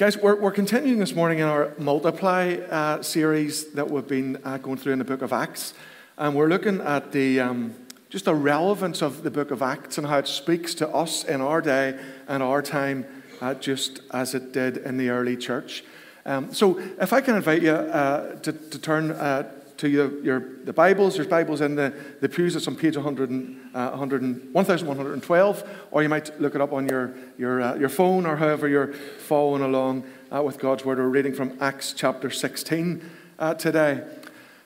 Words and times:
Guys, 0.00 0.16
we're, 0.16 0.34
we're 0.34 0.50
continuing 0.50 0.98
this 0.98 1.14
morning 1.14 1.40
in 1.40 1.44
our 1.44 1.74
Multiply 1.76 2.54
uh, 2.70 3.02
series 3.02 3.72
that 3.72 3.90
we've 3.90 4.08
been 4.08 4.38
uh, 4.44 4.56
going 4.56 4.78
through 4.78 4.94
in 4.94 4.98
the 4.98 5.04
book 5.04 5.20
of 5.20 5.30
Acts. 5.30 5.74
And 6.16 6.34
we're 6.34 6.48
looking 6.48 6.80
at 6.80 7.12
the, 7.12 7.40
um, 7.40 7.74
just 8.08 8.24
the 8.24 8.34
relevance 8.34 9.02
of 9.02 9.24
the 9.24 9.30
book 9.30 9.50
of 9.50 9.60
Acts 9.60 9.98
and 9.98 10.06
how 10.06 10.16
it 10.16 10.26
speaks 10.26 10.72
to 10.76 10.88
us 10.88 11.24
in 11.24 11.42
our 11.42 11.60
day 11.60 12.00
and 12.28 12.42
our 12.42 12.62
time, 12.62 13.04
uh, 13.42 13.52
just 13.52 14.00
as 14.10 14.34
it 14.34 14.52
did 14.52 14.78
in 14.78 14.96
the 14.96 15.10
early 15.10 15.36
church. 15.36 15.84
Um, 16.24 16.50
so, 16.54 16.78
if 16.78 17.12
I 17.12 17.20
can 17.20 17.36
invite 17.36 17.60
you 17.60 17.72
uh, 17.72 18.36
to, 18.36 18.52
to, 18.52 18.78
turn 18.78 19.10
uh, 19.10 19.50
to 19.80 19.88
your, 19.88 20.22
your, 20.22 20.40
the 20.64 20.74
Bibles. 20.74 21.14
There's 21.14 21.26
Bibles 21.26 21.62
in 21.62 21.74
the, 21.74 21.94
the 22.20 22.28
pews. 22.28 22.54
It's 22.54 22.68
on 22.68 22.76
page 22.76 22.96
100 22.96 23.30
and, 23.30 23.58
uh, 23.74 23.88
100 23.88 24.52
1112, 24.52 25.70
or 25.90 26.02
you 26.02 26.08
might 26.10 26.38
look 26.38 26.54
it 26.54 26.60
up 26.60 26.74
on 26.74 26.86
your, 26.86 27.14
your, 27.38 27.62
uh, 27.62 27.76
your 27.76 27.88
phone 27.88 28.26
or 28.26 28.36
however 28.36 28.68
you're 28.68 28.92
following 28.92 29.62
along 29.62 30.04
uh, 30.30 30.42
with 30.42 30.58
God's 30.58 30.84
Word. 30.84 30.98
We're 30.98 31.08
reading 31.08 31.32
from 31.32 31.56
Acts 31.62 31.94
chapter 31.94 32.28
16 32.28 33.10
uh, 33.38 33.54
today. 33.54 34.04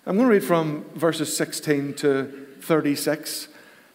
I'm 0.04 0.16
going 0.16 0.26
to 0.26 0.34
read 0.34 0.42
from 0.42 0.84
verses 0.96 1.36
16 1.36 1.94
to 1.94 2.48
36. 2.62 3.46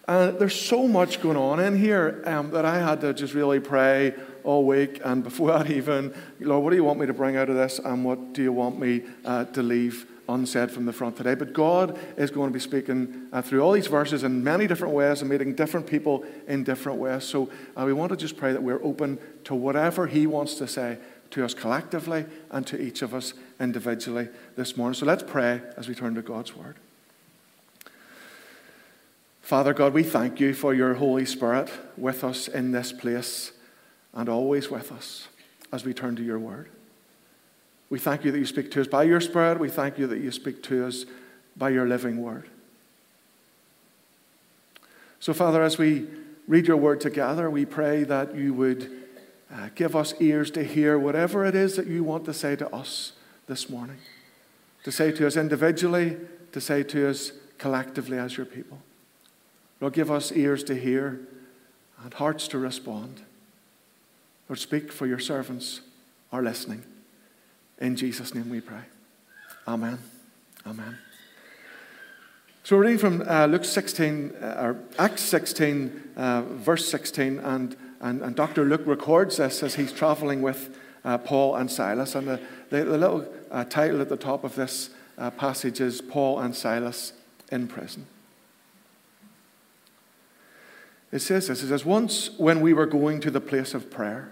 Uh, 0.07 0.31
there's 0.31 0.55
so 0.55 0.87
much 0.87 1.21
going 1.21 1.35
on 1.35 1.59
in 1.59 1.77
here 1.77 2.23
um, 2.27 2.51
that 2.51 2.63
I 2.63 2.79
had 2.79 3.01
to 3.01 3.13
just 3.13 3.33
really 3.33 3.59
pray 3.59 4.13
all 4.45 4.65
week. 4.65 5.01
And 5.03 5.21
before 5.21 5.49
that, 5.57 5.69
even, 5.69 6.13
Lord, 6.39 6.63
what 6.63 6.69
do 6.69 6.77
you 6.77 6.85
want 6.85 6.97
me 6.97 7.07
to 7.07 7.13
bring 7.13 7.35
out 7.35 7.49
of 7.49 7.57
this? 7.57 7.77
And 7.77 8.05
what 8.05 8.31
do 8.31 8.41
you 8.41 8.53
want 8.53 8.79
me 8.79 9.03
uh, 9.25 9.43
to 9.43 9.61
leave 9.61 10.05
unsaid 10.29 10.71
from 10.71 10.85
the 10.85 10.93
front 10.93 11.17
today. 11.17 11.35
But 11.35 11.53
God 11.53 11.99
is 12.17 12.31
going 12.31 12.49
to 12.49 12.53
be 12.53 12.59
speaking 12.59 13.27
uh, 13.33 13.41
through 13.41 13.61
all 13.61 13.71
these 13.71 13.87
verses 13.87 14.23
in 14.23 14.43
many 14.43 14.67
different 14.67 14.93
ways 14.93 15.21
and 15.21 15.29
meeting 15.29 15.55
different 15.55 15.87
people 15.87 16.23
in 16.47 16.63
different 16.63 16.99
ways. 16.99 17.23
So 17.23 17.49
uh, 17.75 17.83
we 17.85 17.93
want 17.93 18.11
to 18.11 18.17
just 18.17 18.37
pray 18.37 18.53
that 18.53 18.63
we're 18.63 18.83
open 18.83 19.19
to 19.45 19.55
whatever 19.55 20.07
He 20.07 20.27
wants 20.27 20.55
to 20.55 20.67
say 20.67 20.97
to 21.31 21.43
us 21.43 21.53
collectively 21.53 22.25
and 22.49 22.65
to 22.67 22.81
each 22.81 23.01
of 23.01 23.13
us 23.13 23.33
individually 23.59 24.29
this 24.55 24.77
morning. 24.77 24.93
So 24.95 25.05
let's 25.05 25.23
pray 25.23 25.61
as 25.77 25.87
we 25.87 25.95
turn 25.95 26.15
to 26.15 26.21
God's 26.21 26.55
Word. 26.55 26.75
Father 29.41 29.73
God, 29.73 29.93
we 29.93 30.03
thank 30.03 30.39
you 30.39 30.53
for 30.53 30.73
your 30.75 30.93
Holy 30.93 31.25
Spirit 31.25 31.71
with 31.97 32.23
us 32.23 32.47
in 32.47 32.71
this 32.71 32.91
place 32.91 33.51
and 34.13 34.29
always 34.29 34.69
with 34.69 34.91
us 34.91 35.27
as 35.71 35.83
we 35.83 35.93
turn 35.93 36.15
to 36.15 36.23
your 36.23 36.39
Word. 36.39 36.69
We 37.89 37.99
thank 37.99 38.23
you 38.23 38.31
that 38.31 38.37
you 38.37 38.45
speak 38.45 38.71
to 38.71 38.81
us 38.81 38.87
by 38.87 39.03
your 39.03 39.21
Spirit. 39.21 39.59
We 39.59 39.69
thank 39.69 39.97
you 39.97 40.07
that 40.07 40.19
you 40.19 40.31
speak 40.31 40.61
to 40.63 40.85
us 40.85 41.05
by 41.57 41.69
your 41.69 41.87
living 41.87 42.21
word. 42.21 42.49
So, 45.19 45.33
Father, 45.33 45.61
as 45.61 45.77
we 45.77 46.07
read 46.47 46.67
your 46.67 46.77
word 46.77 47.01
together, 47.01 47.49
we 47.49 47.65
pray 47.65 48.03
that 48.03 48.35
you 48.35 48.53
would 48.53 48.91
uh, 49.53 49.69
give 49.75 49.95
us 49.95 50.13
ears 50.19 50.51
to 50.51 50.63
hear 50.63 50.97
whatever 50.97 51.45
it 51.45 51.55
is 51.55 51.75
that 51.75 51.87
you 51.87 52.03
want 52.03 52.25
to 52.25 52.33
say 52.33 52.55
to 52.55 52.73
us 52.73 53.13
this 53.47 53.69
morning, 53.69 53.97
to 54.83 54.91
say 54.91 55.11
to 55.11 55.25
us 55.25 55.35
individually, 55.35 56.17
to 56.51 56.61
say 56.61 56.83
to 56.83 57.09
us 57.09 57.31
collectively 57.57 58.17
as 58.17 58.37
your 58.37 58.45
people. 58.45 58.79
Lord, 59.81 59.93
give 59.93 60.11
us 60.11 60.31
ears 60.31 60.63
to 60.65 60.75
hear 60.75 61.19
and 62.03 62.13
hearts 62.13 62.47
to 62.49 62.59
respond. 62.59 63.21
Lord, 64.47 64.59
speak 64.59 64.91
for 64.91 65.05
your 65.05 65.19
servants 65.19 65.81
are 66.31 66.43
listening. 66.43 66.83
In 67.79 67.95
Jesus' 67.95 68.35
name 68.35 68.49
we 68.49 68.61
pray. 68.61 68.81
Amen. 69.67 69.99
Amen. 70.67 70.97
So 72.63 72.75
we're 72.75 72.83
reading 72.83 72.97
from 72.97 73.23
uh, 73.27 73.45
Luke 73.45 73.65
16, 73.65 74.35
uh, 74.35 74.45
or 74.59 74.79
Acts 74.99 75.21
16, 75.23 76.11
uh, 76.15 76.41
verse 76.41 76.87
16, 76.89 77.39
and, 77.39 77.75
and, 78.01 78.21
and, 78.21 78.35
Dr. 78.35 78.65
Luke 78.65 78.83
records 78.85 79.37
this 79.37 79.63
as 79.63 79.75
he's 79.75 79.93
traveling 79.93 80.41
with 80.41 80.77
uh, 81.05 81.17
Paul 81.17 81.55
and 81.55 81.71
Silas. 81.71 82.15
And 82.15 82.27
the, 82.27 82.39
the, 82.69 82.83
the 82.83 82.97
little 82.97 83.25
uh, 83.49 83.63
title 83.63 84.01
at 84.01 84.09
the 84.09 84.17
top 84.17 84.43
of 84.43 84.55
this 84.55 84.89
uh, 85.17 85.31
passage 85.31 85.79
is 85.79 86.01
Paul 86.01 86.39
and 86.39 86.55
Silas 86.55 87.13
in 87.51 87.67
prison. 87.67 88.05
It 91.11 91.19
says 91.19 91.47
this 91.47 91.63
It 91.63 91.69
says, 91.69 91.85
Once 91.85 92.31
when 92.37 92.61
we 92.61 92.73
were 92.73 92.85
going 92.85 93.19
to 93.21 93.31
the 93.31 93.41
place 93.41 93.73
of 93.73 93.89
prayer, 93.89 94.31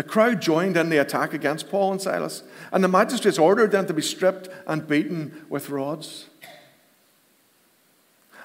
The 0.00 0.08
crowd 0.08 0.40
joined 0.40 0.78
in 0.78 0.88
the 0.88 0.96
attack 0.96 1.34
against 1.34 1.68
Paul 1.68 1.92
and 1.92 2.00
Silas, 2.00 2.42
and 2.72 2.82
the 2.82 2.88
magistrates 2.88 3.38
ordered 3.38 3.70
them 3.70 3.86
to 3.86 3.92
be 3.92 4.00
stripped 4.00 4.48
and 4.66 4.88
beaten 4.88 5.44
with 5.50 5.68
rods. 5.68 6.30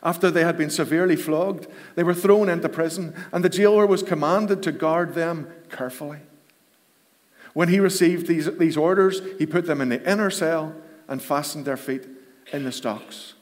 After 0.03 0.29
they 0.29 0.43
had 0.43 0.57
been 0.57 0.69
severely 0.69 1.16
flogged, 1.16 1.67
they 1.95 2.03
were 2.03 2.13
thrown 2.13 2.49
into 2.49 2.67
prison, 2.67 3.16
and 3.31 3.41
the 3.41 3.47
jailer 3.47 3.85
was 3.88 4.03
commanded 4.03 4.61
to 4.63 4.73
guard 4.73 5.13
them 5.13 5.47
carefully. 5.69 6.19
When 7.53 7.69
he 7.69 7.79
received 7.79 8.27
these, 8.27 8.53
these 8.57 8.75
orders, 8.75 9.22
he 9.39 9.45
put 9.45 9.66
them 9.66 9.79
in 9.79 9.87
the 9.87 10.11
inner 10.11 10.29
cell 10.29 10.75
and 11.07 11.22
fastened 11.22 11.63
their 11.63 11.77
feet 11.77 12.05
in 12.51 12.66
the 12.66 12.72
stocks. 12.73 13.33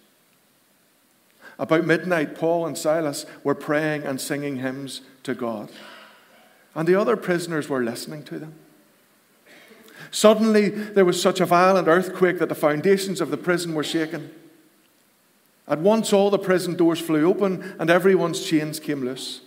About 1.58 1.88
midnight, 1.88 2.36
Paul 2.36 2.68
and 2.68 2.78
Silas 2.78 3.26
were 3.44 3.56
praying 3.56 4.04
and 4.04 4.22
singing 4.22 4.58
hymns 4.58 5.02
to 5.24 5.34
God 5.34 5.72
and 6.76 6.88
the 6.88 6.96
other 6.96 7.16
prisoners 7.16 7.70
were 7.70 7.84
listening 7.84 8.24
to 8.24 8.40
them. 8.40 8.56
Suddenly, 10.12 10.70
there 10.70 11.06
was 11.06 11.22
such 11.22 11.40
a 11.40 11.46
violent 11.46 11.88
earthquake 11.88 12.40
that 12.40 12.50
the 12.50 12.56
foundations 12.56 13.22
of 13.22 13.32
the 13.32 13.38
prison 13.38 13.74
were 13.74 13.84
shaken. 13.84 14.32
At 15.68 15.80
once, 15.80 16.14
all 16.14 16.30
the 16.30 16.38
prison 16.38 16.76
doors 16.76 17.00
flew 17.00 17.28
open 17.28 17.76
and 17.80 17.90
everyone's 17.90 18.46
chains 18.46 18.80
came 18.80 19.02
loose. 19.02 19.42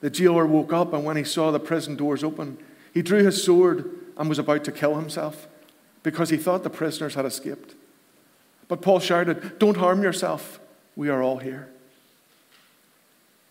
The 0.00 0.10
jailer 0.10 0.46
woke 0.46 0.72
up, 0.72 0.92
and 0.92 1.04
when 1.04 1.16
he 1.16 1.24
saw 1.24 1.50
the 1.50 1.60
prison 1.60 1.96
doors 1.96 2.22
open, 2.22 2.58
he 2.92 3.02
drew 3.02 3.24
his 3.24 3.42
sword 3.42 3.88
and 4.18 4.28
was 4.28 4.38
about 4.38 4.64
to 4.64 4.72
kill 4.72 4.96
himself 4.96 5.48
because 6.02 6.28
he 6.30 6.36
thought 6.36 6.62
the 6.62 6.70
prisoners 6.70 7.14
had 7.14 7.24
escaped. 7.24 7.74
But 8.68 8.82
Paul 8.82 9.00
shouted, 9.00 9.58
Don't 9.58 9.76
harm 9.76 10.02
yourself. 10.02 10.60
We 10.96 11.08
are 11.08 11.22
all 11.22 11.38
here. 11.38 11.68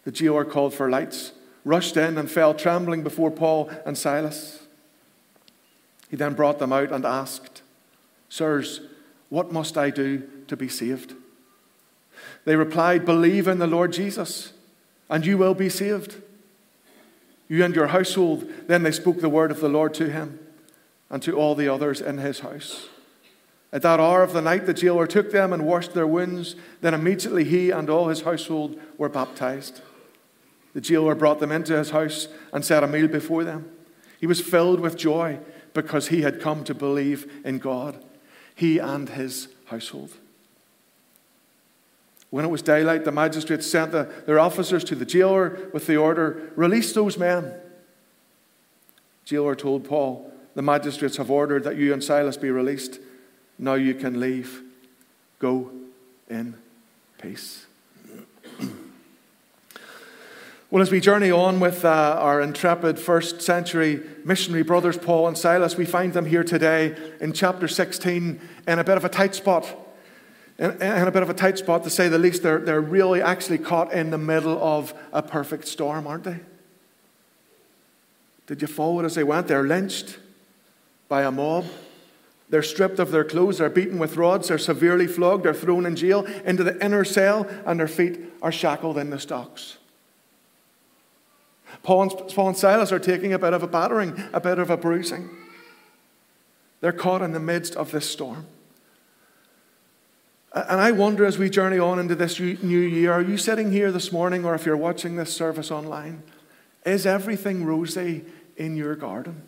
The 0.04 0.12
jailer 0.12 0.46
called 0.46 0.74
for 0.74 0.90
lights 0.90 1.32
rushed 1.66 1.98
in 1.98 2.18
and 2.18 2.30
fell 2.30 2.54
trembling 2.54 3.04
before 3.04 3.32
Paul 3.32 3.72
and 3.86 3.98
Silas. 3.98 4.64
He 6.10 6.16
then 6.16 6.34
brought 6.34 6.60
them 6.60 6.74
out 6.74 6.92
and 6.92 7.06
asked, 7.06 7.62
Sirs, 8.30 8.82
what 9.30 9.52
must 9.52 9.78
I 9.78 9.90
do 9.90 10.24
to 10.48 10.58
be 10.58 10.68
saved? 10.68 11.16
They 12.46 12.56
replied, 12.56 13.06
Believe 13.06 13.48
in 13.48 13.60
the 13.60 13.68
Lord 13.68 13.94
Jesus, 13.94 14.54
and 15.10 15.26
you 15.26 15.38
will 15.38 15.54
be 15.54 15.70
saved. 15.70 16.22
You 17.48 17.64
and 17.64 17.76
your 17.76 17.88
household. 17.88 18.50
Then 18.68 18.84
they 18.84 18.92
spoke 18.92 19.22
the 19.22 19.30
word 19.30 19.52
of 19.52 19.60
the 19.60 19.70
Lord 19.70 19.94
to 19.96 20.10
him 20.10 20.40
and 21.10 21.22
to 21.24 21.38
all 21.38 21.56
the 21.56 21.68
others 21.68 22.02
in 22.02 22.18
his 22.18 22.40
house. 22.40 22.88
At 23.72 23.82
that 23.82 24.00
hour 24.00 24.22
of 24.22 24.34
the 24.34 24.42
night, 24.42 24.66
the 24.66 24.74
jailer 24.74 25.08
took 25.08 25.32
them 25.32 25.52
and 25.52 25.66
washed 25.66 25.94
their 25.94 26.08
wounds. 26.08 26.56
Then 26.82 26.94
immediately 26.94 27.44
he 27.44 27.72
and 27.72 27.90
all 27.90 28.08
his 28.08 28.22
household 28.22 28.80
were 28.98 29.10
baptized. 29.10 29.82
The 30.74 30.82
jailer 30.82 31.16
brought 31.16 31.40
them 31.40 31.52
into 31.52 31.78
his 31.78 31.92
house 31.92 32.28
and 32.52 32.66
set 32.66 32.84
a 32.84 32.88
meal 32.88 33.08
before 33.08 33.44
them. 33.44 33.70
He 34.20 34.28
was 34.28 34.42
filled 34.42 34.80
with 34.80 34.98
joy 34.98 35.40
because 35.74 36.08
he 36.08 36.22
had 36.22 36.42
come 36.42 36.64
to 36.64 36.74
believe 36.74 37.32
in 37.46 37.60
God, 37.60 38.04
he 38.56 38.80
and 38.80 39.10
his 39.10 39.48
household. 39.66 40.12
When 42.30 42.46
it 42.46 42.50
was 42.50 42.64
daylight, 42.64 43.06
the 43.06 43.12
magistrates 43.12 43.70
sent 43.70 43.92
the, 43.92 44.12
their 44.26 44.40
officers 44.40 44.84
to 44.86 44.96
the 44.96 45.06
jailer 45.06 45.70
with 45.72 45.86
the 45.86 45.98
order 45.98 46.52
release 46.56 46.92
those 46.94 47.18
men. 47.18 47.54
Jailer 49.26 49.56
told 49.56 49.88
Paul, 49.88 50.34
The 50.56 50.64
magistrates 50.64 51.18
have 51.18 51.30
ordered 51.30 51.64
that 51.64 51.78
you 51.78 51.94
and 51.94 52.04
Silas 52.04 52.38
be 52.38 52.50
released. 52.50 53.00
Now 53.60 53.76
you 53.76 53.94
can 53.94 54.20
leave. 54.20 54.64
Go 55.38 55.72
in 56.28 56.56
peace. 57.22 57.68
Well, 60.74 60.82
as 60.82 60.90
we 60.90 61.02
journey 61.02 61.30
on 61.30 61.60
with 61.60 61.86
uh, 61.86 62.18
our 62.20 62.42
intrepid 62.42 62.98
first 62.98 63.44
century 63.44 64.02
missionary 64.26 64.64
brothers, 64.64 64.98
Paul 64.98 65.28
and 65.28 65.38
Silas, 65.38 65.78
we 65.78 65.86
find 65.86 66.14
them 66.14 66.26
here 66.26 66.44
today 66.44 66.98
in 67.22 67.32
chapter 67.32 67.68
16 67.68 68.42
in 68.68 68.80
a 68.80 68.84
bit 68.84 68.98
of 68.98 69.06
a 69.06 69.10
tight 69.10 69.36
spot. 69.36 69.68
In, 70.58 70.72
in 70.72 71.08
a 71.08 71.12
bit 71.12 71.22
of 71.22 71.30
a 71.30 71.36
tight 71.36 71.60
spot, 71.60 71.84
to 71.84 71.92
say 71.92 72.08
the 72.08 72.18
least. 72.18 72.42
They're, 72.42 72.58
they're 72.58 72.82
really 72.82 73.22
actually 73.22 73.60
caught 73.60 73.94
in 73.94 74.10
the 74.10 74.18
middle 74.18 74.58
of 74.64 74.96
a 75.12 75.22
perfect 75.22 75.68
storm, 75.68 76.08
aren't 76.08 76.24
they? 76.24 76.40
Did 78.48 78.60
you 78.60 78.68
follow 78.68 79.02
it 79.02 79.06
as 79.06 79.14
they 79.14 79.24
went? 79.24 79.46
They're 79.46 79.68
lynched 79.68 80.18
by 81.08 81.22
a 81.22 81.30
mob. 81.30 81.66
They're 82.50 82.64
stripped 82.64 82.98
of 82.98 83.12
their 83.12 83.24
clothes, 83.24 83.60
they're 83.60 83.70
beaten 83.70 84.00
with 84.00 84.18
rods, 84.18 84.48
they're 84.48 84.58
severely 84.58 85.06
flogged, 85.06 85.46
they're 85.46 85.54
thrown 85.54 85.86
in 85.86 85.96
jail 85.96 86.26
into 86.46 86.64
the 86.64 86.84
inner 86.84 87.04
cell, 87.04 87.48
and 87.64 87.80
their 87.80 87.88
feet 87.88 88.20
are 88.42 88.52
shackled 88.52 88.98
in 88.98 89.12
the 89.12 89.20
stocks. 89.20 89.78
Paul 91.82 92.04
and, 92.04 92.12
Paul 92.34 92.50
and 92.50 92.58
Silas 92.58 92.92
are 92.92 93.00
taking 93.00 93.34
a 93.34 93.40
bit 93.40 93.54
of 93.54 93.64
a 93.64 93.68
battering, 93.68 94.22
a 94.32 94.40
bit 94.40 94.60
of 94.60 94.70
a 94.70 94.78
bruising. 94.78 95.30
They're 96.82 96.92
caught 96.92 97.22
in 97.22 97.32
the 97.32 97.40
midst 97.40 97.76
of 97.76 97.92
this 97.92 98.10
storm. 98.10 98.46
And 100.54 100.80
I 100.80 100.92
wonder 100.92 101.26
as 101.26 101.40
we 101.40 101.50
journey 101.50 101.80
on 101.80 101.98
into 101.98 102.14
this 102.14 102.40
new 102.40 102.80
year, 102.80 103.12
are 103.12 103.22
you 103.22 103.38
sitting 103.38 103.72
here 103.72 103.92
this 103.92 104.12
morning, 104.12 104.46
or 104.46 104.54
if 104.54 104.66
you're 104.66 104.78
watching 104.78 105.16
this 105.16 105.34
service 105.34 105.72
online, 105.72 106.22
is 106.86 107.08
everything 107.08 107.66
rosy 107.66 108.24
in 108.56 108.76
your 108.76 108.96
garden? 108.96 109.42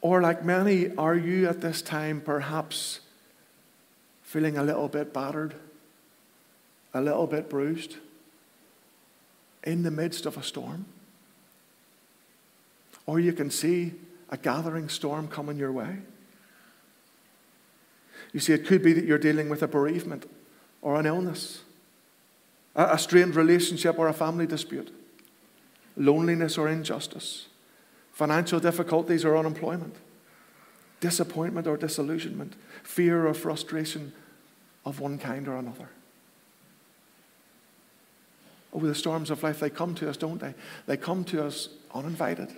Or, 0.00 0.22
like 0.22 0.44
many, 0.44 0.94
are 0.96 1.16
you 1.16 1.48
at 1.48 1.60
this 1.60 1.82
time 1.82 2.20
perhaps 2.20 3.00
feeling 4.22 4.56
a 4.56 4.62
little 4.62 4.88
bit 4.88 5.12
battered, 5.12 5.54
a 6.94 7.00
little 7.00 7.26
bit 7.26 7.50
bruised? 7.50 7.96
In 9.66 9.82
the 9.82 9.90
midst 9.90 10.24
of 10.24 10.38
a 10.38 10.42
storm. 10.42 10.86
Or 13.04 13.20
you 13.20 13.32
can 13.32 13.50
see 13.50 13.92
a 14.30 14.36
gathering 14.36 14.88
storm 14.88 15.28
coming 15.28 15.58
your 15.58 15.72
way. 15.72 15.98
You 18.32 18.40
see, 18.40 18.52
it 18.52 18.66
could 18.66 18.82
be 18.82 18.92
that 18.92 19.04
you're 19.04 19.18
dealing 19.18 19.48
with 19.48 19.62
a 19.62 19.68
bereavement 19.68 20.28
or 20.82 20.98
an 20.98 21.06
illness, 21.06 21.62
a 22.74 22.98
strained 22.98 23.34
relationship 23.34 23.98
or 23.98 24.08
a 24.08 24.12
family 24.12 24.46
dispute, 24.46 24.92
loneliness 25.96 26.58
or 26.58 26.68
injustice, 26.68 27.46
financial 28.12 28.60
difficulties 28.60 29.24
or 29.24 29.36
unemployment, 29.36 29.96
disappointment 31.00 31.66
or 31.66 31.76
disillusionment, 31.76 32.54
fear 32.82 33.26
or 33.26 33.34
frustration 33.34 34.12
of 34.84 35.00
one 35.00 35.18
kind 35.18 35.48
or 35.48 35.56
another. 35.56 35.88
Over 38.76 38.86
the 38.86 38.94
storms 38.94 39.30
of 39.30 39.42
life, 39.42 39.58
they 39.58 39.70
come 39.70 39.94
to 39.94 40.10
us, 40.10 40.18
don't 40.18 40.38
they? 40.38 40.52
They 40.84 40.98
come 40.98 41.24
to 41.24 41.42
us 41.42 41.70
uninvited. 41.94 42.52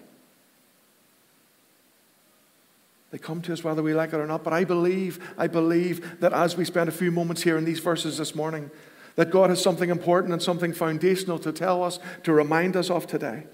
They 3.12 3.18
come 3.18 3.40
to 3.42 3.52
us 3.52 3.62
whether 3.62 3.84
we 3.84 3.94
like 3.94 4.12
it 4.12 4.16
or 4.16 4.26
not. 4.26 4.42
But 4.42 4.52
I 4.52 4.64
believe, 4.64 5.20
I 5.38 5.46
believe 5.46 6.18
that 6.18 6.32
as 6.32 6.56
we 6.56 6.64
spend 6.64 6.88
a 6.88 6.92
few 6.92 7.12
moments 7.12 7.42
here 7.44 7.56
in 7.56 7.64
these 7.64 7.78
verses 7.78 8.18
this 8.18 8.34
morning, 8.34 8.68
that 9.14 9.30
God 9.30 9.48
has 9.50 9.62
something 9.62 9.90
important 9.90 10.32
and 10.32 10.42
something 10.42 10.72
foundational 10.72 11.38
to 11.38 11.52
tell 11.52 11.84
us, 11.84 12.00
to 12.24 12.32
remind 12.32 12.74
us 12.74 12.90
of 12.90 13.06
today, 13.06 13.44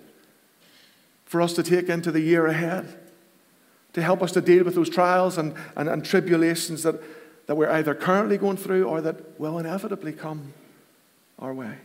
for 1.26 1.42
us 1.42 1.52
to 1.52 1.62
take 1.62 1.90
into 1.90 2.10
the 2.10 2.20
year 2.20 2.46
ahead, 2.46 2.98
to 3.92 4.00
help 4.00 4.22
us 4.22 4.32
to 4.32 4.40
deal 4.40 4.64
with 4.64 4.74
those 4.74 4.88
trials 4.88 5.36
and, 5.36 5.54
and, 5.76 5.90
and 5.90 6.02
tribulations 6.02 6.82
that, 6.82 6.98
that 7.46 7.56
we're 7.56 7.70
either 7.70 7.94
currently 7.94 8.38
going 8.38 8.56
through 8.56 8.84
or 8.84 9.02
that 9.02 9.38
will 9.38 9.58
inevitably 9.58 10.14
come 10.14 10.54
our 11.38 11.52
way. 11.52 11.76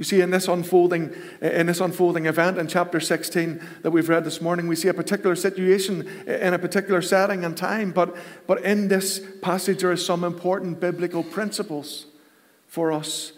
You 0.00 0.04
see, 0.04 0.22
in 0.22 0.30
this 0.30 0.48
unfolding, 0.48 1.14
in 1.42 1.66
this 1.66 1.78
unfolding 1.78 2.24
event 2.24 2.56
in 2.56 2.68
chapter 2.68 3.00
16 3.00 3.60
that 3.82 3.90
we've 3.90 4.08
read 4.08 4.24
this 4.24 4.40
morning, 4.40 4.66
we 4.66 4.74
see 4.74 4.88
a 4.88 4.94
particular 4.94 5.36
situation 5.36 6.08
in 6.26 6.54
a 6.54 6.58
particular 6.58 7.02
setting 7.02 7.44
and 7.44 7.54
time. 7.54 7.90
But, 7.90 8.16
but 8.46 8.64
in 8.64 8.88
this 8.88 9.20
passage, 9.42 9.82
there 9.82 9.90
are 9.90 9.98
some 9.98 10.24
important 10.24 10.80
biblical 10.80 11.22
principles 11.22 12.06
for 12.66 12.92
us 12.92 13.32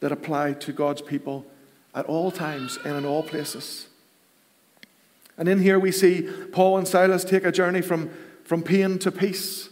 that 0.00 0.10
apply 0.10 0.54
to 0.54 0.72
God's 0.72 1.02
people 1.02 1.46
at 1.94 2.04
all 2.06 2.32
times 2.32 2.80
and 2.84 2.96
in 2.96 3.06
all 3.06 3.22
places. 3.22 3.86
And 5.36 5.48
in 5.48 5.60
here 5.60 5.78
we 5.78 5.92
see 5.92 6.28
Paul 6.50 6.78
and 6.78 6.88
Silas 6.88 7.22
take 7.22 7.44
a 7.44 7.52
journey 7.52 7.80
from, 7.80 8.10
from 8.42 8.64
pain 8.64 8.98
to 8.98 9.12
peace, 9.12 9.68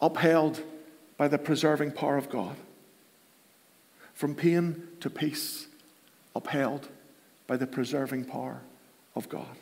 upheld 0.00 0.60
by 1.16 1.28
the 1.28 1.38
preserving 1.38 1.92
power 1.92 2.16
of 2.16 2.28
God. 2.28 2.56
From 4.12 4.34
pain 4.34 4.82
to 4.98 5.08
peace 5.08 5.67
upheld 6.34 6.88
by 7.46 7.56
the 7.56 7.66
preserving 7.66 8.24
power 8.24 8.60
of 9.14 9.28
God. 9.28 9.56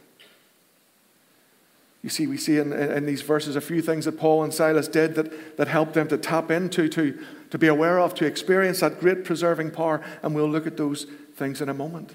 You 2.03 2.11
see, 2.11 2.27
we 2.27 2.37
see 2.37 2.59
in, 2.59 2.73
in 2.73 3.05
these 3.05 3.23
verses 3.23 3.57
a 3.57 3.61
few 3.61 3.83
things 3.83 4.05
that 4.05 4.19
Paul 4.19 4.45
and 4.45 4.55
Silas 4.55 4.87
did 4.87 5.17
that, 5.17 5.57
that 5.57 5.67
helped 5.67 5.95
them 5.95 6.07
to 6.09 6.17
tap 6.17 6.51
into, 6.51 6.89
to, 6.89 7.19
to 7.51 7.59
be 7.59 7.67
aware 7.67 7.99
of, 7.99 8.15
to 8.15 8.27
experience 8.27 8.81
that 8.81 9.01
great 9.01 9.25
preserving 9.25 9.73
power, 9.73 10.01
and 10.23 10.35
we'll 10.35 10.49
look 10.49 10.67
at 10.67 10.77
those 10.77 11.07
things 11.35 11.61
in 11.61 11.69
a 11.69 11.75
moment. 11.75 12.15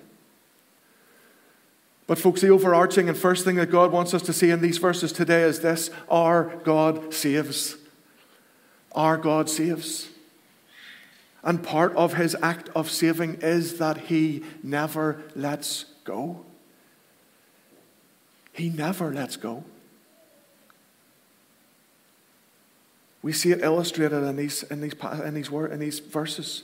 But, 2.08 2.20
folks, 2.20 2.42
the 2.42 2.50
overarching 2.50 3.10
and 3.10 3.18
first 3.18 3.46
thing 3.46 3.56
that 3.56 3.72
God 3.72 3.92
wants 3.92 4.14
us 4.14 4.22
to 4.24 4.34
see 4.34 4.50
in 4.50 4.62
these 4.62 4.78
verses 4.78 5.12
today 5.12 5.44
is 5.44 5.60
this 5.60 5.90
our 6.10 6.56
God 6.64 7.14
saves. 7.14 7.76
Our 8.94 9.18
God 9.18 9.50
saves. 9.50 10.11
And 11.44 11.64
part 11.64 11.96
of 11.96 12.14
his 12.14 12.36
act 12.42 12.70
of 12.76 12.90
saving 12.90 13.40
is 13.42 13.80
that 13.80 13.98
he 13.98 14.44
never 14.62 15.24
lets 15.36 15.86
go. 16.04 16.46
He 18.54 18.70
never 18.70 19.12
lets 19.12 19.38
go. 19.38 19.64
We 23.24 23.34
see 23.34 23.52
it 23.52 23.62
illustrated 23.62 24.24
in 24.24 24.36
these, 24.36 24.64
in 24.64 24.82
these, 24.82 24.94
in 25.24 25.34
these, 25.34 25.50
in 25.50 25.80
these 25.80 26.00
verses. 26.00 26.64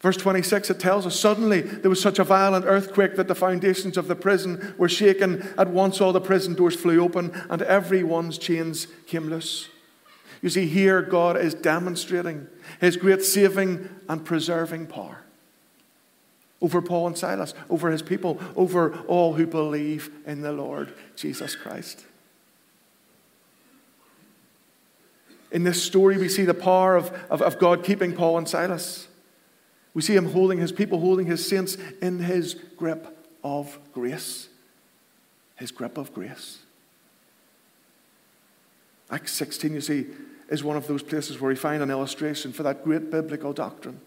Verse 0.00 0.16
26, 0.16 0.70
it 0.70 0.80
tells 0.80 1.06
us 1.06 1.18
suddenly 1.18 1.60
there 1.60 1.88
was 1.88 2.00
such 2.00 2.18
a 2.18 2.24
violent 2.24 2.64
earthquake 2.66 3.14
that 3.14 3.28
the 3.28 3.36
foundations 3.36 3.96
of 3.96 4.08
the 4.08 4.16
prison 4.16 4.74
were 4.76 4.88
shaken. 4.88 5.48
At 5.56 5.68
once, 5.68 6.00
all 6.00 6.12
the 6.12 6.20
prison 6.20 6.54
doors 6.54 6.74
flew 6.74 7.00
open 7.00 7.30
and 7.48 7.62
everyone's 7.62 8.36
chains 8.36 8.88
came 9.06 9.30
loose. 9.30 9.68
You 10.42 10.48
see, 10.48 10.66
here 10.66 11.02
God 11.02 11.36
is 11.36 11.54
demonstrating 11.54 12.48
his 12.82 12.96
great 12.96 13.22
saving 13.22 13.88
and 14.08 14.24
preserving 14.24 14.88
power 14.88 15.22
over 16.60 16.82
Paul 16.82 17.06
and 17.06 17.16
Silas, 17.16 17.54
over 17.70 17.90
his 17.90 18.02
people, 18.02 18.40
over 18.56 18.96
all 19.06 19.34
who 19.34 19.46
believe 19.46 20.10
in 20.26 20.42
the 20.42 20.52
Lord 20.52 20.92
Jesus 21.16 21.54
Christ. 21.54 22.04
In 25.52 25.62
this 25.62 25.80
story, 25.80 26.18
we 26.18 26.28
see 26.28 26.44
the 26.44 26.54
power 26.54 26.96
of, 26.96 27.12
of, 27.30 27.40
of, 27.40 27.58
God 27.58 27.84
keeping 27.84 28.14
Paul 28.14 28.38
and 28.38 28.48
Silas. 28.48 29.06
We 29.94 30.02
see 30.02 30.16
him 30.16 30.32
holding 30.32 30.58
his 30.58 30.72
people, 30.72 30.98
holding 30.98 31.26
his 31.26 31.46
saints 31.46 31.76
in 32.00 32.18
his 32.18 32.54
grip 32.76 33.16
of 33.44 33.78
grace. 33.92 34.48
His 35.56 35.70
grip 35.70 35.98
of 35.98 36.12
grace. 36.12 36.58
Acts 39.10 39.32
16, 39.32 39.74
you 39.74 39.80
see, 39.80 40.06
is 40.48 40.64
one 40.64 40.76
of 40.76 40.86
those 40.86 41.02
places 41.02 41.40
where 41.40 41.48
we 41.48 41.56
find 41.56 41.82
an 41.82 41.90
illustration 41.90 42.52
for 42.52 42.62
that 42.62 42.84
great 42.84 43.10
biblical 43.10 43.52
doctrine. 43.52 44.00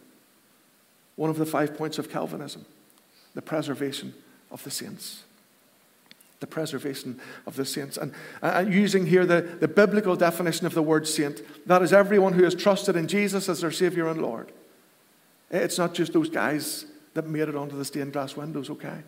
One 1.15 1.29
of 1.29 1.37
the 1.37 1.45
five 1.45 1.77
points 1.77 1.97
of 1.97 2.09
Calvinism 2.09 2.65
the 3.35 3.41
preservation 3.41 4.13
of 4.49 4.63
the 4.63 4.71
saints. 4.71 5.23
The 6.39 6.47
preservation 6.47 7.19
of 7.45 7.55
the 7.57 7.65
saints. 7.65 7.97
And, 7.97 8.13
using 8.73 9.05
here 9.05 9.25
the, 9.25 9.41
the 9.41 9.67
biblical 9.67 10.15
definition 10.15 10.65
of 10.65 10.73
the 10.73 10.81
word 10.81 11.05
saint, 11.05 11.41
that 11.67 11.81
is 11.81 11.91
everyone 11.93 12.33
who 12.33 12.43
has 12.45 12.55
trusted 12.55 12.95
in 12.95 13.07
Jesus 13.07 13.49
as 13.49 13.59
their 13.59 13.71
Savior 13.71 14.07
and 14.07 14.21
Lord. 14.21 14.51
It's 15.51 15.77
not 15.77 15.93
just 15.93 16.13
those 16.13 16.29
guys 16.29 16.85
that 17.13 17.27
made 17.27 17.49
it 17.49 17.55
onto 17.55 17.77
the 17.77 17.85
stained 17.85 18.13
glass 18.13 18.35
windows, 18.35 18.69
okay? 18.69 19.03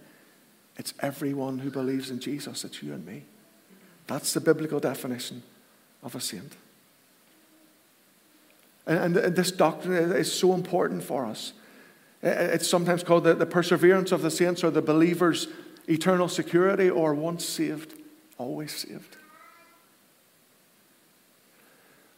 It's 0.78 0.94
everyone 1.00 1.60
who 1.60 1.72
believes 1.72 2.10
in 2.10 2.20
Jesus. 2.20 2.64
It's 2.64 2.84
you 2.84 2.94
and 2.94 3.06
me. 3.06 3.24
That's 4.08 4.34
the 4.34 4.42
biblical 4.42 4.80
definition 4.80 5.44
of 6.04 6.16
a 6.16 6.22
saint. 6.22 6.56
And, 8.88 9.18
and 9.18 9.36
this 9.36 9.52
doctrine 9.52 10.14
is 10.14 10.32
so 10.32 10.54
important 10.54 11.04
for 11.04 11.26
us. 11.26 11.54
It's 12.24 12.68
sometimes 12.68 13.04
called 13.04 13.26
the, 13.26 13.36
the 13.36 13.46
perseverance 13.46 14.12
of 14.12 14.22
the 14.22 14.32
saints 14.32 14.64
or 14.64 14.72
the 14.72 14.82
believer's 14.82 15.48
eternal 15.88 16.30
security 16.30 16.90
or 16.90 17.14
once 17.14 17.46
saved, 17.46 17.94
always 18.38 18.74
saved. 18.74 19.18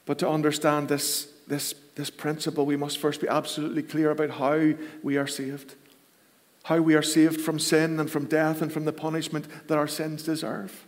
But 0.06 0.18
to 0.20 0.30
understand 0.30 0.90
this, 0.90 1.32
this, 1.48 1.74
this 1.96 2.10
principle, 2.10 2.66
we 2.66 2.78
must 2.78 2.98
first 2.98 3.20
be 3.22 3.28
absolutely 3.28 3.84
clear 3.84 4.12
about 4.12 4.32
how 4.32 4.74
we 5.04 5.18
are 5.18 5.28
saved. 5.28 5.76
How 6.64 6.82
we 6.82 6.96
are 6.96 7.04
saved 7.04 7.42
from 7.42 7.60
sin 7.60 8.00
and 8.00 8.10
from 8.10 8.26
death 8.26 8.62
and 8.62 8.72
from 8.72 8.86
the 8.86 8.94
punishment 8.94 9.48
that 9.68 9.78
our 9.78 9.88
sins 9.88 10.24
deserve. 10.24 10.86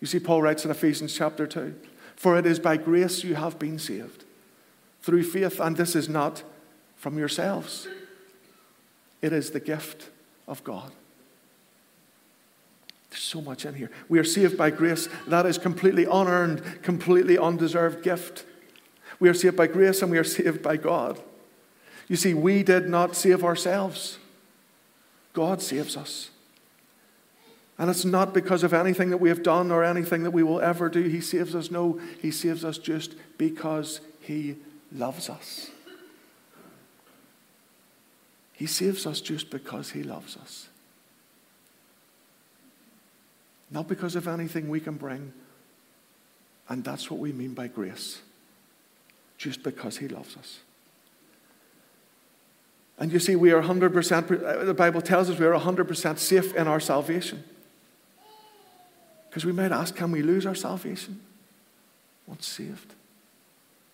You 0.00 0.06
see, 0.06 0.18
Paul 0.18 0.42
writes 0.42 0.64
in 0.64 0.70
Ephesians 0.70 1.14
chapter 1.16 1.46
2 1.46 1.74
For 2.16 2.38
it 2.38 2.46
is 2.46 2.58
by 2.58 2.76
grace 2.76 3.24
you 3.24 3.34
have 3.34 3.58
been 3.58 3.78
saved, 3.78 4.24
through 5.02 5.24
faith, 5.24 5.60
and 5.60 5.76
this 5.76 5.94
is 5.94 6.08
not 6.08 6.42
from 6.96 7.18
yourselves, 7.18 7.86
it 9.20 9.32
is 9.32 9.50
the 9.50 9.60
gift 9.60 10.08
of 10.46 10.62
God. 10.64 10.92
There's 13.10 13.22
so 13.22 13.40
much 13.40 13.64
in 13.64 13.74
here. 13.74 13.90
We 14.08 14.18
are 14.18 14.24
saved 14.24 14.58
by 14.58 14.70
grace. 14.70 15.08
That 15.28 15.46
is 15.46 15.56
completely 15.56 16.04
unearned, 16.04 16.82
completely 16.82 17.38
undeserved 17.38 18.02
gift. 18.02 18.44
We 19.20 19.28
are 19.28 19.34
saved 19.34 19.56
by 19.56 19.68
grace 19.68 20.02
and 20.02 20.10
we 20.10 20.18
are 20.18 20.24
saved 20.24 20.62
by 20.62 20.76
God. 20.76 21.20
You 22.08 22.16
see, 22.16 22.34
we 22.34 22.64
did 22.64 22.88
not 22.88 23.14
save 23.14 23.44
ourselves, 23.44 24.18
God 25.32 25.62
saves 25.62 25.96
us. 25.96 26.30
And 27.78 27.90
it's 27.90 28.04
not 28.04 28.32
because 28.32 28.62
of 28.62 28.72
anything 28.72 29.10
that 29.10 29.16
we 29.16 29.28
have 29.28 29.42
done 29.42 29.72
or 29.72 29.82
anything 29.82 30.22
that 30.22 30.30
we 30.30 30.42
will 30.42 30.60
ever 30.60 30.88
do. 30.88 31.02
He 31.02 31.20
saves 31.20 31.54
us. 31.54 31.70
No, 31.70 32.00
He 32.20 32.30
saves 32.30 32.64
us 32.64 32.78
just 32.78 33.14
because 33.36 34.00
He 34.20 34.56
loves 34.92 35.28
us. 35.28 35.70
He 38.52 38.66
saves 38.66 39.06
us 39.06 39.20
just 39.20 39.50
because 39.50 39.90
He 39.90 40.04
loves 40.04 40.36
us. 40.36 40.68
Not 43.70 43.88
because 43.88 44.14
of 44.14 44.28
anything 44.28 44.68
we 44.68 44.78
can 44.78 44.94
bring. 44.94 45.32
And 46.68 46.84
that's 46.84 47.10
what 47.10 47.18
we 47.18 47.32
mean 47.32 47.54
by 47.54 47.66
grace. 47.66 48.20
Just 49.36 49.64
because 49.64 49.96
He 49.96 50.06
loves 50.06 50.36
us. 50.36 50.60
And 52.98 53.12
you 53.12 53.18
see, 53.18 53.34
we 53.34 53.50
are 53.50 53.60
100%, 53.60 54.44
uh, 54.44 54.64
the 54.64 54.74
Bible 54.74 55.00
tells 55.00 55.28
us 55.28 55.40
we 55.40 55.46
are 55.46 55.58
100% 55.58 56.18
safe 56.18 56.54
in 56.54 56.68
our 56.68 56.78
salvation. 56.78 57.42
Because 59.34 59.46
we 59.46 59.50
might 59.52 59.72
ask, 59.72 59.96
can 59.96 60.12
we 60.12 60.22
lose 60.22 60.46
our 60.46 60.54
salvation 60.54 61.18
once 62.24 62.46
saved? 62.46 62.94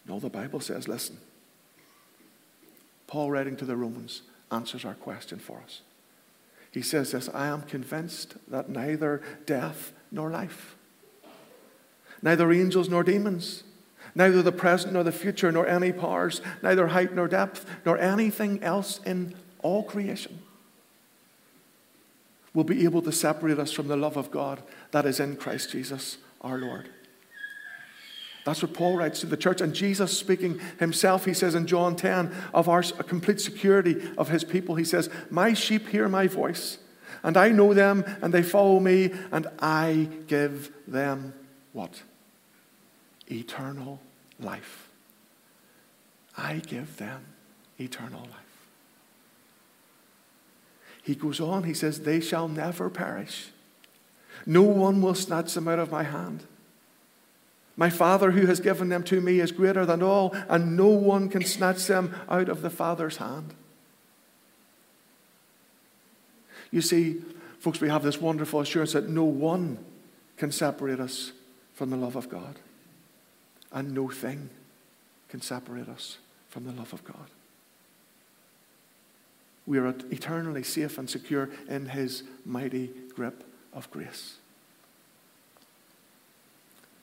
No, 0.07 0.21
the 0.21 0.29
Bible 0.29 0.61
says, 0.61 0.87
listen. 0.87 1.17
Paul, 3.07 3.31
writing 3.31 3.57
to 3.57 3.65
the 3.65 3.75
Romans, 3.75 4.21
answers 4.53 4.85
our 4.85 4.93
question 4.93 5.39
for 5.39 5.63
us. 5.65 5.81
He 6.73 6.83
says 6.83 7.13
this 7.13 7.31
I 7.33 7.47
am 7.47 7.63
convinced 7.63 8.35
that 8.49 8.69
neither 8.69 9.23
death 9.47 9.93
nor 10.13 10.31
life, 10.31 10.77
neither 12.21 12.53
angels 12.53 12.91
nor 12.91 13.03
demons, 13.03 13.65
neither 14.15 14.43
the 14.43 14.53
present 14.53 14.93
nor 14.93 15.05
the 15.05 15.11
future, 15.11 15.51
nor 15.51 15.67
any 15.67 15.91
powers, 15.91 16.43
neither 16.63 16.89
height 16.89 17.15
nor 17.15 17.29
depth, 17.29 17.65
nor 17.87 17.97
anything 17.97 18.63
else 18.63 19.01
in 19.07 19.35
all 19.63 19.85
creation 19.85 20.39
will 22.55 22.65
be 22.65 22.85
able 22.85 23.03
to 23.03 23.13
separate 23.13 23.59
us 23.59 23.73
from 23.73 23.89
the 23.89 23.97
love 23.97 24.17
of 24.17 24.31
God 24.31 24.63
that 24.91 25.07
is 25.07 25.21
in 25.21 25.37
Christ 25.37 25.71
Jesus 25.71 26.19
our 26.41 26.59
Lord. 26.59 26.89
That's 28.45 28.63
what 28.63 28.75
Paul 28.75 28.97
writes 28.97 29.21
to 29.21 29.27
the 29.27 29.37
church. 29.37 29.61
And 29.61 29.75
Jesus 29.75 30.17
speaking 30.17 30.61
himself, 30.79 31.25
he 31.25 31.35
says 31.35 31.55
in 31.55 31.67
John 31.67 31.95
10, 31.95 32.35
of 32.55 32.69
our 32.69 32.83
complete 32.83 33.41
security 33.41 33.97
of 34.17 34.29
his 34.29 34.45
people, 34.45 34.77
he 34.77 34.85
says, 34.85 35.11
My 35.31 35.53
sheep 35.53 35.89
hear 35.89 36.09
my 36.09 36.27
voice, 36.27 36.79
and 37.23 37.37
I 37.37 37.51
know 37.51 37.75
them, 37.75 38.05
and 38.23 38.33
they 38.33 38.43
follow 38.43 38.81
me, 38.81 39.13
and 39.31 39.47
I 39.61 40.09
give 40.27 40.73
them 40.87 41.35
what? 41.73 42.03
Eternal 43.31 44.01
life. 44.39 44.89
I 46.37 46.63
give 46.67 46.97
them 46.97 47.27
eternal 47.79 48.23
life. 48.23 48.40
He 51.03 51.15
goes 51.15 51.41
on, 51.41 51.65
he 51.65 51.75
says, 51.75 52.01
They 52.01 52.21
shall 52.21 52.49
never 52.49 52.91
perish. 52.91 53.49
No 54.47 54.63
one 54.63 55.03
will 55.03 55.15
snatch 55.15 55.55
them 55.55 55.69
out 55.69 55.79
of 55.79 55.91
my 55.91 56.03
hand. 56.03 56.45
My 57.77 57.91
Father 57.91 58.33
who 58.33 58.47
has 58.47 58.61
given 58.61 58.89
them 58.91 59.03
to 59.05 59.21
me 59.21 59.41
is 59.41 59.53
greater 59.53 59.87
than 59.87 60.03
all, 60.03 60.35
and 60.49 60.77
no 60.77 60.89
one 60.89 61.29
can 61.29 61.45
snatch 61.45 61.87
them 61.87 62.15
out 62.29 62.49
of 62.49 62.63
the 62.63 62.71
Father's 62.71 63.17
hand. 63.17 63.55
You 66.71 66.83
see, 66.83 67.23
folks, 67.59 67.81
we 67.81 67.89
have 67.89 68.03
this 68.03 68.21
wonderful 68.21 68.61
assurance 68.61 68.93
that 68.93 69.09
no 69.09 69.25
one 69.25 69.79
can 70.37 70.53
separate 70.53 71.01
us 71.01 71.33
from 71.75 71.91
the 71.91 71.97
love 71.97 72.17
of 72.17 72.29
God, 72.29 72.57
and 73.73 73.95
no 73.95 74.09
thing 74.09 74.51
can 75.29 75.41
separate 75.41 75.89
us 75.89 76.19
from 76.49 76.65
the 76.65 76.73
love 76.73 76.93
of 76.93 77.03
God. 77.05 77.31
We 79.67 79.79
are 79.79 79.89
eternally 80.11 80.63
safe 80.63 80.99
and 80.99 81.09
secure 81.09 81.51
in 81.69 81.87
His 81.87 82.23
mighty 82.45 82.91
grip 83.15 83.45
of 83.73 83.91
grace. 83.91 84.37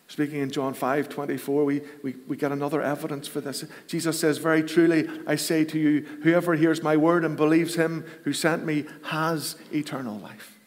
Speaking 0.10 0.40
in 0.40 0.50
John 0.50 0.74
5 0.74 1.10
24, 1.10 1.66
we, 1.66 1.82
we, 2.02 2.16
we 2.28 2.38
get 2.38 2.52
another 2.52 2.82
evidence 2.82 3.28
for 3.28 3.42
this. 3.42 3.66
Jesus 3.88 4.20
says, 4.20 4.38
Very 4.38 4.64
truly, 4.64 5.08
I 5.28 5.36
say 5.36 5.66
to 5.66 5.78
you, 5.78 6.06
whoever 6.24 6.56
hears 6.56 6.82
my 6.82 6.96
word 6.96 7.26
and 7.26 7.36
believes 7.36 7.76
him 7.76 8.06
who 8.24 8.32
sent 8.32 8.66
me 8.66 8.86
has 9.04 9.58
eternal 9.74 10.18
life. 10.18 10.58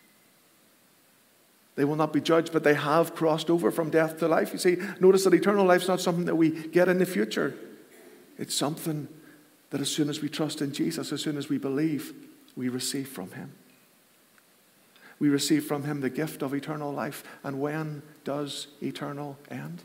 They 1.77 1.85
will 1.87 1.97
not 1.97 2.13
be 2.13 2.21
judged, 2.21 2.53
but 2.53 2.65
they 2.65 2.75
have 2.75 3.15
crossed 3.15 3.49
over 3.49 3.71
from 3.71 3.89
death 3.89 4.19
to 4.19 4.29
life. 4.29 4.53
You 4.53 4.59
see, 4.59 4.77
notice 5.01 5.25
that 5.25 5.33
eternal 5.33 5.65
life 5.65 5.83
is 5.83 5.89
not 5.89 6.03
something 6.03 6.27
that 6.27 6.37
we 6.37 6.51
get 6.51 6.89
in 6.89 6.99
the 6.99 7.07
future, 7.07 7.55
it's 8.37 8.55
something 8.55 9.09
that 9.71 9.81
as 9.81 9.91
soon 9.91 10.09
as 10.09 10.21
we 10.21 10.29
trust 10.29 10.61
in 10.61 10.73
Jesus, 10.73 11.13
as 11.13 11.23
soon 11.23 11.37
as 11.37 11.49
we 11.49 11.59
believe, 11.59 12.13
we 12.57 12.69
receive 12.69 13.09
from 13.09 13.31
Him. 13.33 13.53
We 15.19 15.29
receive 15.29 15.65
from 15.65 15.85
Him 15.85 16.01
the 16.01 16.11
gift 16.11 16.43
of 16.43 16.55
eternal 16.55 16.93
life. 16.93 17.23
And 17.45 17.61
when 17.61 18.03
does 18.25 18.69
eternal 18.83 19.39
end? 19.51 19.83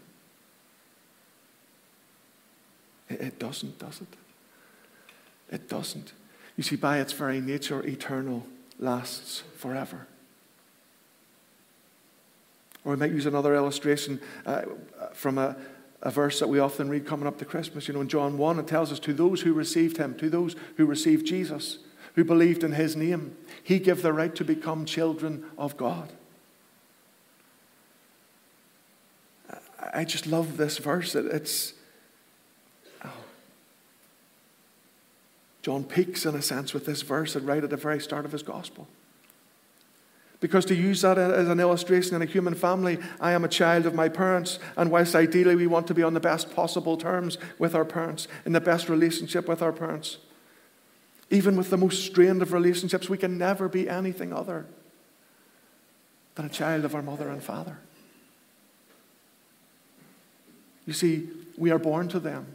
It 3.10 3.38
doesn't, 3.38 3.78
does 3.78 4.02
it? 4.02 5.54
It 5.54 5.70
doesn't. 5.70 6.14
You 6.58 6.64
see, 6.64 6.76
by 6.76 7.00
its 7.00 7.14
very 7.14 7.40
nature, 7.40 7.86
eternal 7.86 8.48
lasts 8.80 9.44
forever. 9.58 10.08
Or 12.84 12.92
we 12.92 12.98
might 12.98 13.12
use 13.12 13.26
another 13.26 13.56
illustration 13.56 14.22
uh, 14.46 14.64
from 15.14 15.38
a, 15.38 15.56
a 16.02 16.12
verse 16.12 16.40
that 16.40 16.48
we 16.48 16.60
often 16.60 16.90
read 16.90 17.06
coming 17.06 17.28
up 17.28 17.38
to 17.40 17.46
Christmas. 17.46 17.88
You 17.88 17.94
know, 17.94 18.02
in 18.02 18.10
John 18.10 18.38
1, 18.38 18.60
it 18.60 18.68
tells 18.68 18.92
us, 18.92 19.00
To 19.00 19.14
those 19.14 19.42
who 19.42 19.54
received 19.54 19.98
him, 19.98 20.16
to 20.18 20.30
those 20.30 20.56
who 20.78 20.86
received 20.86 21.26
Jesus, 21.26 21.80
who 22.16 22.24
believed 22.24 22.64
in 22.64 22.74
his 22.74 22.96
name, 22.96 23.36
he 23.64 23.80
gave 23.80 24.02
the 24.02 24.14
right 24.14 24.34
to 24.36 24.44
become 24.44 24.86
children 24.86 25.46
of 25.58 25.78
God. 25.78 26.12
I 29.94 30.04
just 30.04 30.28
love 30.28 30.58
this 30.58 30.78
verse. 30.78 31.16
It's. 31.16 31.74
Oh. 33.04 33.10
John 35.62 35.84
peaks, 35.84 36.26
in 36.26 36.36
a 36.36 36.42
sense, 36.42 36.74
with 36.74 36.86
this 36.86 37.02
verse 37.02 37.36
right 37.36 37.64
at 37.64 37.70
the 37.70 37.78
very 37.78 38.00
start 38.00 38.26
of 38.26 38.32
his 38.32 38.44
gospel. 38.44 38.88
Because 40.46 40.64
to 40.66 40.76
use 40.76 41.02
that 41.02 41.18
as 41.18 41.48
an 41.48 41.60
illustration 41.60 42.16
in 42.16 42.22
a 42.22 42.26
human 42.26 42.54
family, 42.54 43.00
I 43.20 43.32
am 43.32 43.44
a 43.44 43.48
child 43.48 43.88
of 43.88 43.96
my 43.96 44.08
parents, 44.08 44.60
and 44.78 44.92
whilst 44.92 45.16
ideally 45.16 45.56
we 45.56 45.66
want 45.66 45.88
to 45.88 45.96
be 45.96 46.04
on 46.04 46.14
the 46.14 46.20
best 46.20 46.56
possible 46.56 46.98
terms 46.98 47.40
with 47.58 47.74
our 47.74 47.84
parents, 47.84 48.28
in 48.46 48.54
the 48.54 48.62
best 48.62 48.88
relationship 48.88 49.48
with 49.48 49.64
our 49.64 49.72
parents, 49.72 50.20
even 51.32 51.58
with 51.58 51.72
the 51.72 51.78
most 51.78 52.06
strained 52.06 52.44
of 52.44 52.54
relationships, 52.54 53.10
we 53.10 53.18
can 53.18 53.40
never 53.40 53.68
be 53.68 53.90
anything 53.90 54.32
other 54.32 54.68
than 56.36 56.46
a 56.46 56.50
child 56.50 56.86
of 56.86 56.94
our 56.94 57.02
mother 57.02 57.28
and 57.30 57.42
father. 57.42 57.80
You 60.86 60.94
see, 60.94 61.28
we 61.58 61.72
are 61.72 61.80
born 61.80 62.08
to 62.10 62.20
them. 62.20 62.46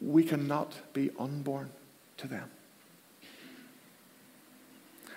We 0.00 0.22
cannot 0.22 0.72
be 0.92 1.10
unborn 1.18 1.70
to 2.18 2.28
them. 2.28 2.48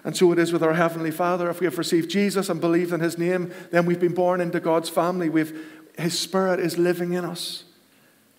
And 0.04 0.16
so 0.18 0.32
it 0.32 0.40
is 0.40 0.52
with 0.52 0.64
our 0.64 0.74
Heavenly 0.74 1.12
Father. 1.12 1.50
If 1.50 1.60
we 1.60 1.66
have 1.66 1.78
received 1.78 2.10
Jesus 2.10 2.50
and 2.50 2.60
believed 2.60 2.92
in 2.92 3.00
His 3.00 3.18
name, 3.18 3.54
then 3.72 3.86
we've 3.86 4.00
been 4.00 4.14
born 4.14 4.42
into 4.42 4.60
God's 4.60 4.90
family. 4.90 5.30
We've, 5.30 5.58
His 5.98 6.18
Spirit 6.18 6.60
is 6.60 6.78
living 6.78 7.14
in 7.14 7.24
us. 7.24 7.64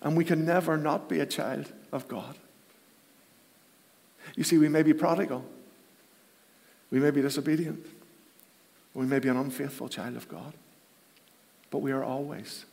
And 0.01 0.15
we 0.15 0.23
can 0.23 0.45
never 0.45 0.77
not 0.77 1.09
be 1.09 1.19
a 1.19 1.25
child 1.25 1.71
of 1.91 2.07
God. 2.07 2.37
You 4.35 4.43
see, 4.43 4.57
we 4.57 4.69
may 4.69 4.83
be 4.83 4.93
prodigal, 4.93 5.45
we 6.91 6.99
may 6.99 7.11
be 7.11 7.21
disobedient, 7.21 7.85
we 8.93 9.05
may 9.05 9.19
be 9.19 9.29
an 9.29 9.37
unfaithful 9.37 9.89
child 9.89 10.15
of 10.15 10.27
God. 10.27 10.53
But 11.71 11.79
we 11.79 11.91
are 11.91 12.03
always, 12.03 12.65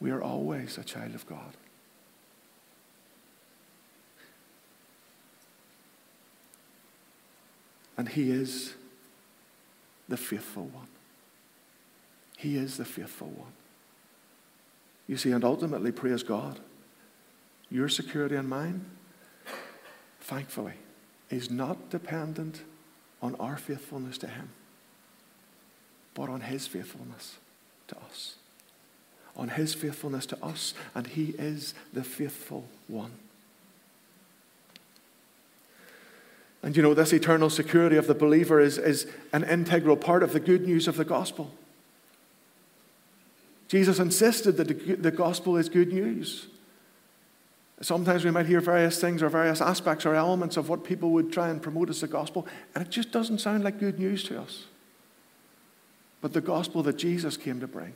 we 0.00 0.10
are 0.10 0.22
always 0.22 0.78
a 0.78 0.84
child 0.84 1.14
of 1.14 1.26
God. 1.26 1.54
And 8.00 8.08
He 8.08 8.30
is 8.30 8.72
the 10.08 10.16
faithful 10.16 10.64
one. 10.64 10.86
He 12.38 12.56
is 12.56 12.78
the 12.78 12.86
faithful 12.86 13.26
one. 13.26 13.52
You 15.06 15.18
see, 15.18 15.32
and 15.32 15.44
ultimately, 15.44 15.92
praise 15.92 16.22
God, 16.22 16.60
your 17.70 17.90
security 17.90 18.36
and 18.36 18.48
mine, 18.48 18.86
thankfully, 20.18 20.72
is 21.28 21.50
not 21.50 21.90
dependent 21.90 22.62
on 23.20 23.34
our 23.34 23.58
faithfulness 23.58 24.16
to 24.16 24.28
Him, 24.28 24.48
but 26.14 26.30
on 26.30 26.40
his 26.40 26.66
faithfulness 26.66 27.36
to 27.88 27.98
us. 27.98 28.36
On 29.36 29.50
his 29.50 29.74
faithfulness 29.74 30.24
to 30.24 30.42
us, 30.42 30.72
and 30.94 31.06
he 31.06 31.34
is 31.38 31.74
the 31.92 32.02
faithful 32.02 32.64
one. 32.88 33.12
And 36.62 36.76
you 36.76 36.82
know, 36.82 36.94
this 36.94 37.12
eternal 37.12 37.48
security 37.48 37.96
of 37.96 38.06
the 38.06 38.14
believer 38.14 38.60
is, 38.60 38.76
is 38.76 39.06
an 39.32 39.44
integral 39.44 39.96
part 39.96 40.22
of 40.22 40.32
the 40.32 40.40
good 40.40 40.66
news 40.66 40.86
of 40.88 40.96
the 40.96 41.04
gospel. 41.04 41.50
Jesus 43.68 43.98
insisted 43.98 44.56
that 44.56 44.68
the, 44.68 44.96
the 44.96 45.10
gospel 45.10 45.56
is 45.56 45.68
good 45.68 45.92
news. 45.92 46.48
Sometimes 47.82 48.24
we 48.24 48.30
might 48.30 48.46
hear 48.46 48.60
various 48.60 49.00
things 49.00 49.22
or 49.22 49.30
various 49.30 49.62
aspects 49.62 50.04
or 50.04 50.14
elements 50.14 50.58
of 50.58 50.68
what 50.68 50.84
people 50.84 51.10
would 51.12 51.32
try 51.32 51.48
and 51.48 51.62
promote 51.62 51.88
as 51.88 52.02
the 52.02 52.08
gospel, 52.08 52.46
and 52.74 52.84
it 52.84 52.90
just 52.90 53.10
doesn't 53.10 53.38
sound 53.38 53.64
like 53.64 53.78
good 53.78 53.98
news 53.98 54.22
to 54.24 54.38
us. 54.40 54.64
But 56.20 56.34
the 56.34 56.42
gospel 56.42 56.82
that 56.82 56.98
Jesus 56.98 57.38
came 57.38 57.60
to 57.60 57.66
bring, 57.66 57.94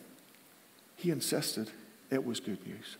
he 0.96 1.10
insisted 1.10 1.70
it 2.10 2.24
was 2.24 2.40
good 2.40 2.66
news. 2.66 2.96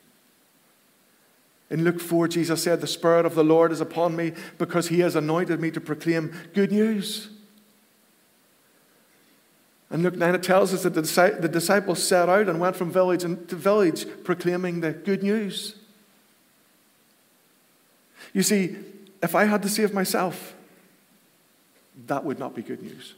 In 1.70 1.82
Luke 1.82 2.00
4, 2.00 2.28
Jesus 2.28 2.62
said, 2.62 2.80
The 2.80 2.86
Spirit 2.86 3.26
of 3.26 3.34
the 3.34 3.44
Lord 3.44 3.72
is 3.72 3.80
upon 3.80 4.14
me 4.14 4.32
because 4.58 4.88
he 4.88 5.00
has 5.00 5.16
anointed 5.16 5.60
me 5.60 5.70
to 5.70 5.80
proclaim 5.80 6.32
good 6.52 6.70
news. 6.70 7.30
And 9.90 10.02
Luke 10.02 10.16
9, 10.16 10.34
it 10.34 10.42
tells 10.42 10.74
us 10.74 10.82
that 10.82 10.94
the 10.94 11.48
disciples 11.48 12.06
set 12.06 12.28
out 12.28 12.48
and 12.48 12.60
went 12.60 12.76
from 12.76 12.90
village 12.90 13.22
to 13.22 13.56
village 13.56 14.06
proclaiming 14.24 14.80
the 14.80 14.92
good 14.92 15.22
news. 15.22 15.76
You 18.32 18.42
see, 18.42 18.76
if 19.22 19.34
I 19.34 19.44
had 19.44 19.62
to 19.62 19.68
save 19.68 19.94
myself, 19.94 20.54
that 22.06 22.24
would 22.24 22.38
not 22.38 22.54
be 22.54 22.62
good 22.62 22.82
news. 22.82 23.14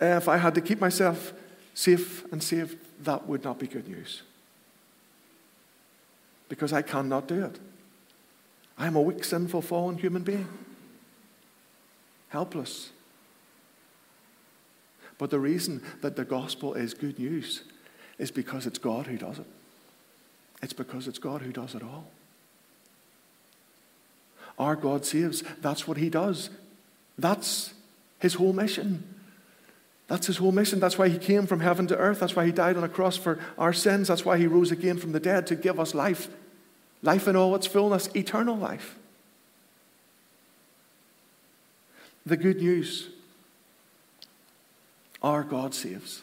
If 0.00 0.28
I 0.28 0.38
had 0.38 0.54
to 0.54 0.62
keep 0.62 0.80
myself 0.80 1.34
safe 1.74 2.24
and 2.32 2.42
saved, 2.42 2.78
that 3.04 3.26
would 3.26 3.44
not 3.44 3.58
be 3.58 3.66
good 3.66 3.86
news. 3.86 4.22
Because 6.50 6.74
I 6.74 6.82
cannot 6.82 7.26
do 7.26 7.42
it. 7.46 7.58
I 8.76 8.86
am 8.86 8.96
a 8.96 9.00
weak, 9.00 9.24
sinful, 9.24 9.62
fallen 9.62 9.96
human 9.96 10.22
being. 10.22 10.48
Helpless. 12.28 12.90
But 15.16 15.30
the 15.30 15.38
reason 15.38 15.82
that 16.00 16.16
the 16.16 16.24
gospel 16.24 16.74
is 16.74 16.92
good 16.92 17.18
news 17.18 17.62
is 18.18 18.30
because 18.30 18.66
it's 18.66 18.78
God 18.78 19.06
who 19.06 19.16
does 19.16 19.38
it. 19.38 19.46
It's 20.62 20.72
because 20.72 21.08
it's 21.08 21.18
God 21.18 21.42
who 21.42 21.52
does 21.52 21.74
it 21.74 21.82
all. 21.82 22.06
Our 24.58 24.76
God 24.76 25.06
saves. 25.06 25.42
That's 25.60 25.86
what 25.86 25.96
He 25.96 26.10
does. 26.10 26.50
That's 27.18 27.72
His 28.18 28.34
whole 28.34 28.52
mission. 28.52 29.04
That's 30.08 30.26
His 30.26 30.38
whole 30.38 30.52
mission. 30.52 30.80
That's 30.80 30.98
why 30.98 31.08
He 31.08 31.18
came 31.18 31.46
from 31.46 31.60
heaven 31.60 31.86
to 31.88 31.96
earth. 31.96 32.20
That's 32.20 32.34
why 32.34 32.46
He 32.46 32.52
died 32.52 32.76
on 32.76 32.84
a 32.84 32.88
cross 32.88 33.16
for 33.16 33.38
our 33.56 33.72
sins. 33.72 34.08
That's 34.08 34.24
why 34.24 34.38
He 34.38 34.46
rose 34.46 34.70
again 34.70 34.98
from 34.98 35.12
the 35.12 35.20
dead 35.20 35.46
to 35.46 35.54
give 35.54 35.78
us 35.78 35.94
life. 35.94 36.28
Life 37.02 37.28
in 37.28 37.36
all 37.36 37.54
its 37.54 37.66
fullness, 37.66 38.08
eternal 38.14 38.56
life. 38.56 38.96
The 42.26 42.36
good 42.36 42.58
news 42.58 43.08
our 45.22 45.42
God 45.42 45.74
saves. 45.74 46.22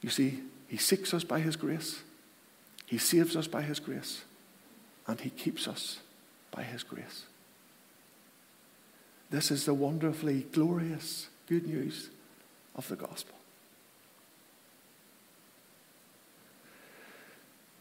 You 0.00 0.10
see, 0.10 0.40
He 0.68 0.76
seeks 0.76 1.12
us 1.14 1.24
by 1.24 1.40
His 1.40 1.56
grace, 1.56 2.02
He 2.86 2.98
saves 2.98 3.36
us 3.36 3.46
by 3.46 3.62
His 3.62 3.80
grace 3.80 4.22
and 5.06 5.20
He 5.20 5.30
keeps 5.30 5.66
us 5.66 5.98
by 6.50 6.62
His 6.62 6.82
grace. 6.82 7.24
This 9.30 9.50
is 9.50 9.64
the 9.64 9.74
wonderfully 9.74 10.46
glorious 10.52 11.28
good 11.46 11.66
news 11.66 12.10
of 12.76 12.88
the 12.88 12.96
gospel. 12.96 13.39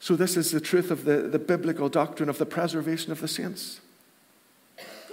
So, 0.09 0.15
this 0.15 0.37
is 0.37 0.49
the 0.49 0.59
truth 0.59 0.89
of 0.89 1.05
the, 1.05 1.17
the 1.17 1.37
biblical 1.37 1.87
doctrine 1.87 2.29
of 2.29 2.39
the 2.39 2.45
preservation 2.47 3.11
of 3.11 3.21
the 3.21 3.27
saints. 3.27 3.79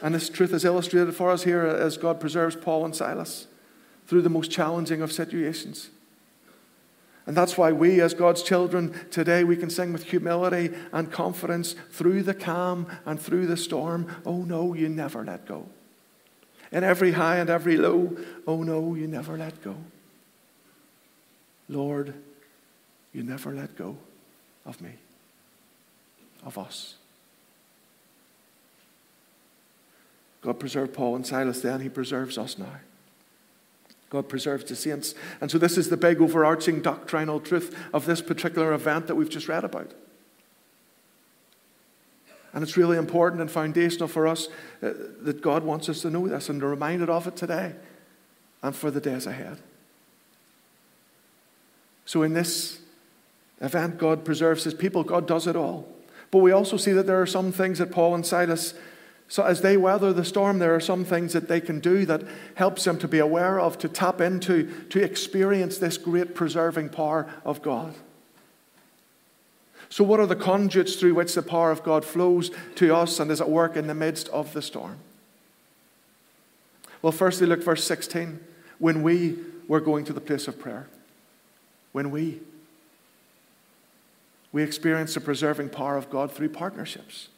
And 0.02 0.14
this 0.14 0.30
truth 0.30 0.54
is 0.54 0.64
illustrated 0.64 1.14
for 1.14 1.30
us 1.30 1.42
here 1.42 1.66
as 1.66 1.98
God 1.98 2.18
preserves 2.18 2.56
Paul 2.56 2.82
and 2.86 2.96
Silas 2.96 3.46
through 4.06 4.22
the 4.22 4.30
most 4.30 4.50
challenging 4.50 5.02
of 5.02 5.12
situations. 5.12 5.90
And 7.26 7.36
that's 7.36 7.58
why 7.58 7.72
we, 7.72 8.00
as 8.00 8.14
God's 8.14 8.42
children, 8.42 8.98
today 9.10 9.44
we 9.44 9.58
can 9.58 9.68
sing 9.68 9.92
with 9.92 10.04
humility 10.04 10.74
and 10.94 11.12
confidence 11.12 11.74
through 11.90 12.22
the 12.22 12.32
calm 12.32 12.86
and 13.04 13.20
through 13.20 13.48
the 13.48 13.58
storm. 13.58 14.10
Oh 14.24 14.44
no, 14.44 14.72
you 14.72 14.88
never 14.88 15.22
let 15.22 15.44
go. 15.44 15.66
In 16.72 16.84
every 16.84 17.12
high 17.12 17.36
and 17.36 17.50
every 17.50 17.76
low, 17.76 18.16
oh 18.46 18.62
no, 18.62 18.94
you 18.94 19.06
never 19.06 19.36
let 19.36 19.62
go. 19.62 19.76
Lord, 21.68 22.14
you 23.12 23.22
never 23.22 23.52
let 23.52 23.76
go 23.76 23.98
of 24.66 24.80
me, 24.80 24.90
of 26.44 26.58
us. 26.58 26.96
God 30.42 30.60
preserved 30.60 30.92
Paul 30.92 31.16
and 31.16 31.26
Silas 31.26 31.60
then, 31.62 31.80
He 31.80 31.88
preserves 31.88 32.36
us 32.36 32.58
now. 32.58 32.80
God 34.10 34.28
preserves 34.28 34.64
the 34.64 34.76
saints. 34.76 35.14
And 35.40 35.50
so, 35.50 35.58
this 35.58 35.76
is 35.76 35.88
the 35.88 35.96
big 35.96 36.20
overarching 36.20 36.80
doctrinal 36.82 37.40
truth 37.40 37.76
of 37.92 38.06
this 38.06 38.22
particular 38.22 38.72
event 38.72 39.08
that 39.08 39.16
we've 39.16 39.28
just 39.28 39.48
read 39.48 39.64
about. 39.64 39.92
And 42.52 42.62
it's 42.62 42.76
really 42.76 42.96
important 42.96 43.42
and 43.42 43.50
foundational 43.50 44.08
for 44.08 44.26
us 44.26 44.48
uh, 44.82 44.92
that 45.22 45.42
God 45.42 45.64
wants 45.64 45.88
us 45.88 46.02
to 46.02 46.10
know 46.10 46.26
this 46.28 46.48
and 46.48 46.60
to 46.60 46.66
reminded 46.66 47.10
of 47.10 47.26
it 47.26 47.36
today 47.36 47.74
and 48.62 48.74
for 48.74 48.90
the 48.90 49.00
days 49.00 49.26
ahead. 49.26 49.58
So, 52.04 52.22
in 52.22 52.32
this 52.32 52.78
event, 53.60 53.98
God 53.98 54.24
preserves 54.24 54.64
his 54.64 54.74
people, 54.74 55.02
God 55.04 55.26
does 55.26 55.46
it 55.46 55.56
all. 55.56 55.88
But 56.30 56.38
we 56.38 56.52
also 56.52 56.76
see 56.76 56.92
that 56.92 57.06
there 57.06 57.20
are 57.20 57.26
some 57.26 57.52
things 57.52 57.78
that 57.78 57.90
Paul 57.92 58.14
and 58.14 58.26
Silas 58.26 58.74
so, 59.28 59.42
as 59.42 59.60
they 59.60 59.76
weather 59.76 60.12
the 60.12 60.24
storm, 60.24 60.60
there 60.60 60.74
are 60.74 60.80
some 60.80 61.04
things 61.04 61.32
that 61.32 61.48
they 61.48 61.60
can 61.60 61.80
do 61.80 62.06
that 62.06 62.22
helps 62.54 62.84
them 62.84 62.96
to 62.98 63.08
be 63.08 63.18
aware 63.18 63.58
of, 63.58 63.76
to 63.78 63.88
tap 63.88 64.20
into, 64.20 64.70
to 64.90 65.02
experience 65.02 65.78
this 65.78 65.98
great 65.98 66.34
preserving 66.34 66.90
power 66.90 67.26
of 67.44 67.60
God. 67.60 67.94
So, 69.88 70.04
what 70.04 70.20
are 70.20 70.26
the 70.26 70.36
conduits 70.36 70.94
through 70.94 71.14
which 71.14 71.34
the 71.34 71.42
power 71.42 71.72
of 71.72 71.82
God 71.82 72.04
flows 72.04 72.52
to 72.76 72.94
us 72.94 73.18
and 73.18 73.30
is 73.32 73.40
at 73.40 73.50
work 73.50 73.76
in 73.76 73.88
the 73.88 73.94
midst 73.94 74.28
of 74.28 74.52
the 74.52 74.62
storm? 74.62 74.98
Well, 77.02 77.12
firstly, 77.12 77.48
look 77.48 77.64
verse 77.64 77.82
16. 77.82 78.38
When 78.78 79.02
we 79.02 79.38
were 79.66 79.80
going 79.80 80.04
to 80.04 80.12
the 80.12 80.20
place 80.20 80.46
of 80.46 80.60
prayer, 80.60 80.86
when 81.90 82.12
we 82.12 82.40
we 84.56 84.62
experience 84.62 85.12
the 85.12 85.20
preserving 85.20 85.68
power 85.68 85.98
of 85.98 86.08
God 86.08 86.32
through 86.32 86.48
partnerships. 86.48 87.28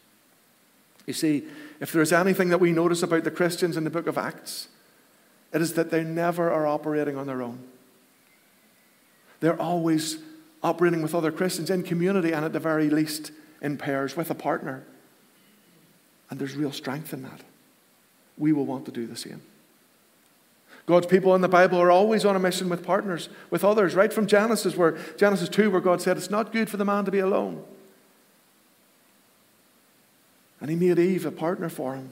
You 1.05 1.13
see, 1.13 1.49
if 1.81 1.91
there's 1.91 2.13
anything 2.13 2.51
that 2.51 2.61
we 2.61 2.71
notice 2.71 3.03
about 3.03 3.25
the 3.25 3.33
Christians 3.33 3.77
in 3.77 3.83
the 3.83 3.91
book 3.91 4.07
of 4.07 4.17
Acts, 4.17 4.69
it 5.53 5.61
is 5.61 5.73
that 5.73 5.91
they 5.91 6.05
never 6.05 6.49
are 6.49 6.65
operating 6.65 7.17
on 7.17 7.27
their 7.27 7.43
own. 7.43 7.59
They're 9.41 9.61
always 9.61 10.19
operating 10.63 11.03
with 11.03 11.13
other 11.13 11.33
Christians 11.33 11.71
in 11.71 11.83
community 11.83 12.31
and 12.31 12.45
at 12.45 12.53
the 12.53 12.61
very 12.61 12.89
least 12.89 13.33
in 13.61 13.79
pairs 13.79 14.17
with 14.17 14.31
a 14.31 14.37
partner. 14.37 14.85
And 16.31 16.39
there's 16.39 16.55
real 16.55 16.71
strength 16.71 17.13
in 17.13 17.25
that. 17.25 17.41
We 18.37 18.53
will 18.53 18.65
want 18.65 18.85
to 18.85 18.93
do 18.93 19.09
the 19.09 19.17
same. 19.17 19.43
God's 20.88 21.07
people 21.07 21.35
in 21.35 21.42
the 21.42 21.48
Bible 21.48 21.79
are 21.79 21.90
always 21.90 22.24
on 22.24 22.35
a 22.35 22.38
mission 22.38 22.70
with 22.70 22.83
partners, 22.83 23.29
with 23.51 23.62
others, 23.62 23.94
right 23.94 24.11
from 24.11 24.27
Genesis, 24.27 24.74
where 24.74 24.96
Genesis 25.18 25.51
2, 25.51 25.70
where 25.70 25.83
God 25.83 26.01
said, 26.01 26.16
It's 26.16 26.31
not 26.31 26.51
good 26.51 26.70
for 26.70 26.79
the 26.79 26.85
man 26.85 27.05
to 27.05 27.11
be 27.11 27.18
alone. 27.18 27.62
And 30.62 30.70
he 30.70 30.77
made 30.77 30.98
Eve 30.98 31.27
a 31.27 31.31
partner 31.31 31.68
for 31.68 31.94
him. 31.94 32.09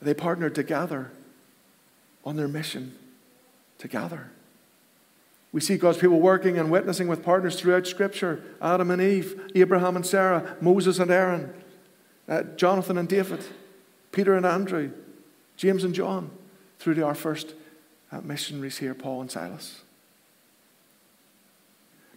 They 0.00 0.14
partnered 0.14 0.54
together 0.54 1.10
on 2.24 2.36
their 2.36 2.46
mission 2.46 2.94
together. 3.78 4.30
We 5.50 5.60
see 5.60 5.76
God's 5.76 5.98
people 5.98 6.20
working 6.20 6.56
and 6.56 6.70
witnessing 6.70 7.08
with 7.08 7.24
partners 7.24 7.58
throughout 7.58 7.88
Scripture 7.88 8.40
Adam 8.62 8.92
and 8.92 9.02
Eve, 9.02 9.50
Abraham 9.56 9.96
and 9.96 10.06
Sarah, 10.06 10.56
Moses 10.60 11.00
and 11.00 11.10
Aaron, 11.10 11.52
uh, 12.28 12.44
Jonathan 12.54 12.98
and 12.98 13.08
David, 13.08 13.44
Peter 14.12 14.36
and 14.36 14.46
Andrew, 14.46 14.92
James 15.56 15.82
and 15.82 15.92
John, 15.92 16.30
through 16.78 16.94
to 16.94 17.04
our 17.04 17.16
first 17.16 17.54
missionaries 18.22 18.78
here, 18.78 18.94
Paul 18.94 19.22
and 19.22 19.30
Silas. 19.30 19.82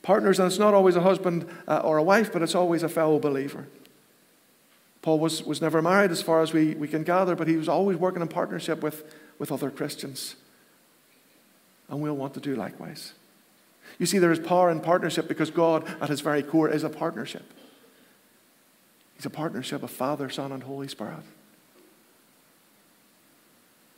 Partners, 0.02 0.40
and 0.40 0.48
it's 0.48 0.60
not 0.60 0.74
always 0.74 0.96
a 0.96 1.02
husband 1.02 1.48
uh, 1.68 1.82
or 1.84 1.98
a 1.98 2.04
wife, 2.04 2.32
but 2.32 2.42
it's 2.42 2.56
always 2.56 2.84
a 2.84 2.90
fellow 2.90 3.20
believer. 3.20 3.68
Paul 5.02 5.20
was, 5.20 5.44
was 5.44 5.62
never 5.62 5.82
married, 5.82 6.12
as 6.12 6.22
far 6.22 6.42
as 6.42 6.54
we, 6.54 6.76
we 6.76 6.88
can 6.88 7.04
gather, 7.04 7.36
but 7.36 7.48
he 7.48 7.56
was 7.56 7.70
always 7.70 7.98
working 7.98 8.22
in 8.22 8.28
partnership 8.28 8.84
with, 8.84 9.04
with 9.40 9.52
other 9.52 9.72
Christians. 9.72 10.36
And 11.90 12.02
we'll 12.02 12.16
want 12.16 12.34
to 12.34 12.40
do 12.40 12.56
likewise. 12.56 13.14
You 14.00 14.06
see, 14.06 14.18
there 14.18 14.32
is 14.32 14.40
power 14.40 14.70
in 14.70 14.82
partnership 14.82 15.28
because 15.28 15.50
God, 15.50 15.86
at 16.02 16.10
his 16.10 16.22
very 16.22 16.44
core, 16.44 16.70
is 16.70 16.84
a 16.84 16.90
partnership. 16.90 17.54
He's 19.16 19.26
a 19.26 19.30
partnership 19.30 19.82
of 19.82 19.90
Father, 19.90 20.30
Son, 20.30 20.52
and 20.52 20.64
Holy 20.64 20.88
Spirit. 20.88 21.24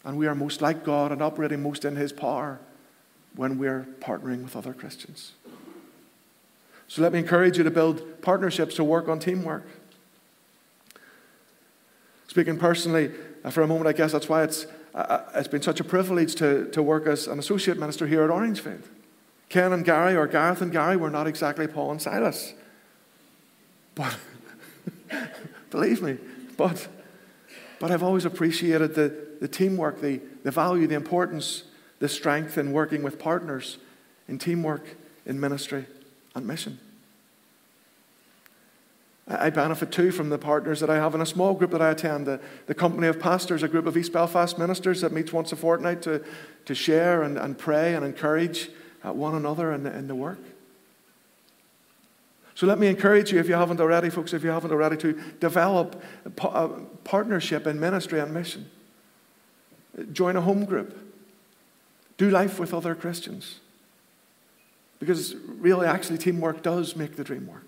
And 0.03 0.17
we 0.17 0.27
are 0.27 0.35
most 0.35 0.61
like 0.61 0.83
God 0.83 1.11
and 1.11 1.21
operating 1.21 1.61
most 1.61 1.85
in 1.85 1.95
His 1.95 2.11
power 2.11 2.59
when 3.35 3.57
we're 3.57 3.87
partnering 3.99 4.43
with 4.43 4.55
other 4.55 4.73
Christians. 4.73 5.33
So 6.87 7.01
let 7.03 7.13
me 7.13 7.19
encourage 7.19 7.57
you 7.57 7.63
to 7.63 7.71
build 7.71 8.21
partnerships 8.21 8.75
to 8.75 8.83
work 8.83 9.07
on 9.07 9.19
teamwork. 9.19 9.67
Speaking 12.27 12.57
personally, 12.57 13.11
uh, 13.43 13.49
for 13.49 13.61
a 13.61 13.67
moment, 13.67 13.87
I 13.87 13.93
guess 13.93 14.11
that's 14.11 14.27
why 14.27 14.43
it's, 14.43 14.65
uh, 14.93 14.97
uh, 14.97 15.31
it's 15.35 15.47
been 15.47 15.61
such 15.61 15.79
a 15.79 15.83
privilege 15.83 16.35
to, 16.35 16.69
to 16.71 16.81
work 16.81 17.05
as 17.05 17.27
an 17.27 17.39
associate 17.39 17.77
minister 17.77 18.07
here 18.07 18.23
at 18.23 18.29
Orangefield. 18.29 18.83
Ken 19.49 19.71
and 19.73 19.85
Gary, 19.85 20.15
or 20.15 20.27
Gareth 20.27 20.61
and 20.61 20.71
Gary, 20.71 20.95
were 20.95 21.09
not 21.09 21.27
exactly 21.27 21.67
Paul 21.67 21.91
and 21.91 22.01
Silas. 22.01 22.53
But, 23.95 24.17
believe 25.69 26.01
me, 26.01 26.17
but, 26.57 26.87
but 27.79 27.91
I've 27.91 28.03
always 28.03 28.25
appreciated 28.25 28.95
the, 28.95 29.28
the 29.39 29.47
teamwork, 29.47 30.01
the, 30.01 30.21
the 30.43 30.51
value, 30.51 30.87
the 30.87 30.95
importance, 30.95 31.63
the 31.99 32.09
strength 32.09 32.57
in 32.57 32.71
working 32.71 33.03
with 33.03 33.19
partners, 33.19 33.77
in 34.27 34.37
teamwork, 34.37 34.95
in 35.25 35.39
ministry 35.39 35.85
and 36.35 36.45
mission. 36.45 36.79
I 39.27 39.51
benefit 39.51 39.91
too 39.91 40.11
from 40.11 40.29
the 40.29 40.39
partners 40.39 40.79
that 40.79 40.89
I 40.89 40.95
have 40.95 41.13
in 41.13 41.21
a 41.21 41.25
small 41.25 41.53
group 41.53 41.69
that 41.71 41.83
I 41.83 41.91
attend, 41.91 42.25
the, 42.25 42.39
the 42.65 42.73
Company 42.73 43.05
of 43.07 43.19
Pastors, 43.19 43.61
a 43.61 43.67
group 43.67 43.85
of 43.85 43.95
East 43.95 44.11
Belfast 44.11 44.57
ministers 44.57 45.01
that 45.01 45.11
meets 45.11 45.31
once 45.31 45.51
a 45.51 45.55
fortnight 45.55 46.01
to, 46.03 46.23
to 46.65 46.73
share 46.73 47.21
and, 47.21 47.37
and 47.37 47.55
pray 47.55 47.93
and 47.93 48.03
encourage 48.03 48.69
uh, 49.05 49.13
one 49.13 49.35
another 49.35 49.71
in 49.71 49.83
the, 49.83 49.95
in 49.95 50.07
the 50.07 50.15
work. 50.15 50.39
So 52.55 52.65
let 52.65 52.79
me 52.79 52.87
encourage 52.87 53.31
you, 53.31 53.39
if 53.39 53.47
you 53.47 53.53
haven't 53.53 53.79
already, 53.79 54.09
folks, 54.09 54.33
if 54.33 54.43
you 54.43 54.49
haven't 54.49 54.71
already, 54.71 54.97
to 54.97 55.13
develop 55.39 56.01
a 56.25 56.69
partnership 57.03 57.67
in 57.67 57.79
ministry 57.79 58.19
and 58.19 58.33
mission. 58.33 58.69
Join 60.11 60.35
a 60.35 60.41
home 60.41 60.65
group. 60.65 60.97
Do 62.17 62.29
life 62.29 62.59
with 62.59 62.73
other 62.73 62.95
Christians. 62.95 63.59
Because 64.99 65.35
really, 65.35 65.87
actually, 65.87 66.17
teamwork 66.17 66.61
does 66.61 66.95
make 66.95 67.15
the 67.15 67.23
dream 67.23 67.47
work. 67.47 67.65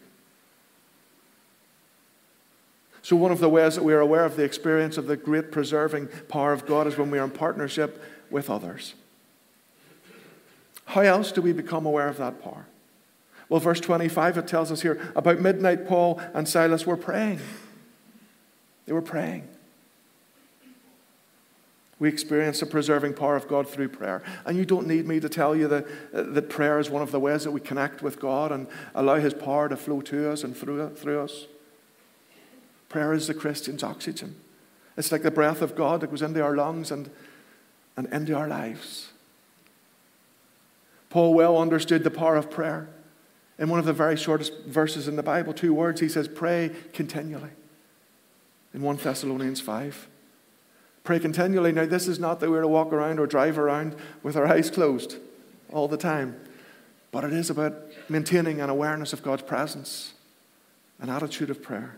So, 3.01 3.15
one 3.15 3.31
of 3.31 3.39
the 3.39 3.49
ways 3.49 3.75
that 3.75 3.83
we 3.83 3.93
are 3.93 3.99
aware 3.99 4.25
of 4.25 4.35
the 4.35 4.43
experience 4.43 4.97
of 4.97 5.07
the 5.07 5.17
great 5.17 5.51
preserving 5.51 6.09
power 6.27 6.53
of 6.53 6.65
God 6.67 6.87
is 6.87 6.97
when 6.97 7.09
we 7.09 7.17
are 7.17 7.23
in 7.23 7.31
partnership 7.31 8.03
with 8.29 8.49
others. 8.49 8.93
How 10.85 11.01
else 11.01 11.31
do 11.31 11.41
we 11.41 11.53
become 11.53 11.85
aware 11.85 12.09
of 12.09 12.17
that 12.17 12.43
power? 12.43 12.67
Well, 13.49 13.59
verse 13.59 13.79
25, 13.79 14.37
it 14.37 14.47
tells 14.47 14.71
us 14.71 14.81
here 14.81 15.11
about 15.15 15.39
midnight, 15.39 15.87
Paul 15.87 16.21
and 16.33 16.47
Silas 16.47 16.85
were 16.85 16.97
praying. 16.97 17.39
They 18.85 18.93
were 18.93 19.01
praying. 19.01 19.47
We 22.01 22.09
experience 22.09 22.59
the 22.59 22.65
preserving 22.65 23.13
power 23.13 23.35
of 23.35 23.47
God 23.47 23.69
through 23.69 23.89
prayer. 23.89 24.23
And 24.47 24.57
you 24.57 24.65
don't 24.65 24.87
need 24.87 25.05
me 25.05 25.19
to 25.19 25.29
tell 25.29 25.55
you 25.55 25.67
that, 25.67 25.85
uh, 26.11 26.23
that 26.23 26.49
prayer 26.49 26.79
is 26.79 26.89
one 26.89 27.03
of 27.03 27.11
the 27.11 27.19
ways 27.19 27.43
that 27.43 27.51
we 27.51 27.61
connect 27.61 28.01
with 28.01 28.19
God 28.19 28.51
and 28.51 28.65
allow 28.95 29.17
His 29.17 29.35
power 29.35 29.69
to 29.69 29.77
flow 29.77 30.01
to 30.01 30.31
us 30.31 30.43
and 30.43 30.57
through, 30.57 30.95
through 30.95 31.21
us. 31.21 31.45
Prayer 32.89 33.13
is 33.13 33.27
the 33.27 33.35
Christian's 33.35 33.83
oxygen. 33.83 34.35
It's 34.97 35.11
like 35.11 35.21
the 35.21 35.29
breath 35.29 35.61
of 35.61 35.75
God 35.75 36.01
that 36.01 36.09
goes 36.09 36.23
into 36.23 36.41
our 36.41 36.55
lungs 36.55 36.89
and, 36.89 37.11
and 37.95 38.11
into 38.11 38.35
our 38.35 38.47
lives. 38.47 39.11
Paul 41.11 41.35
well 41.35 41.55
understood 41.55 42.03
the 42.03 42.09
power 42.09 42.35
of 42.35 42.49
prayer. 42.49 42.89
In 43.59 43.69
one 43.69 43.77
of 43.77 43.85
the 43.85 43.93
very 43.93 44.17
shortest 44.17 44.53
verses 44.65 45.07
in 45.07 45.17
the 45.17 45.23
Bible, 45.23 45.53
two 45.53 45.71
words, 45.71 46.01
he 46.01 46.09
says, 46.09 46.27
Pray 46.27 46.71
continually. 46.93 47.51
In 48.73 48.81
1 48.81 48.95
Thessalonians 48.95 49.61
5. 49.61 50.07
Pray 51.03 51.19
continually. 51.19 51.71
Now, 51.71 51.85
this 51.85 52.07
is 52.07 52.19
not 52.19 52.39
that 52.39 52.49
we're 52.49 52.61
to 52.61 52.67
walk 52.67 52.93
around 52.93 53.19
or 53.19 53.25
drive 53.25 53.57
around 53.57 53.95
with 54.21 54.35
our 54.35 54.45
eyes 54.45 54.69
closed 54.69 55.17
all 55.71 55.87
the 55.87 55.97
time, 55.97 56.39
but 57.11 57.23
it 57.23 57.33
is 57.33 57.49
about 57.49 57.73
maintaining 58.09 58.61
an 58.61 58.69
awareness 58.69 59.13
of 59.13 59.23
God's 59.23 59.41
presence, 59.41 60.13
an 60.99 61.09
attitude 61.09 61.49
of 61.49 61.63
prayer. 61.63 61.95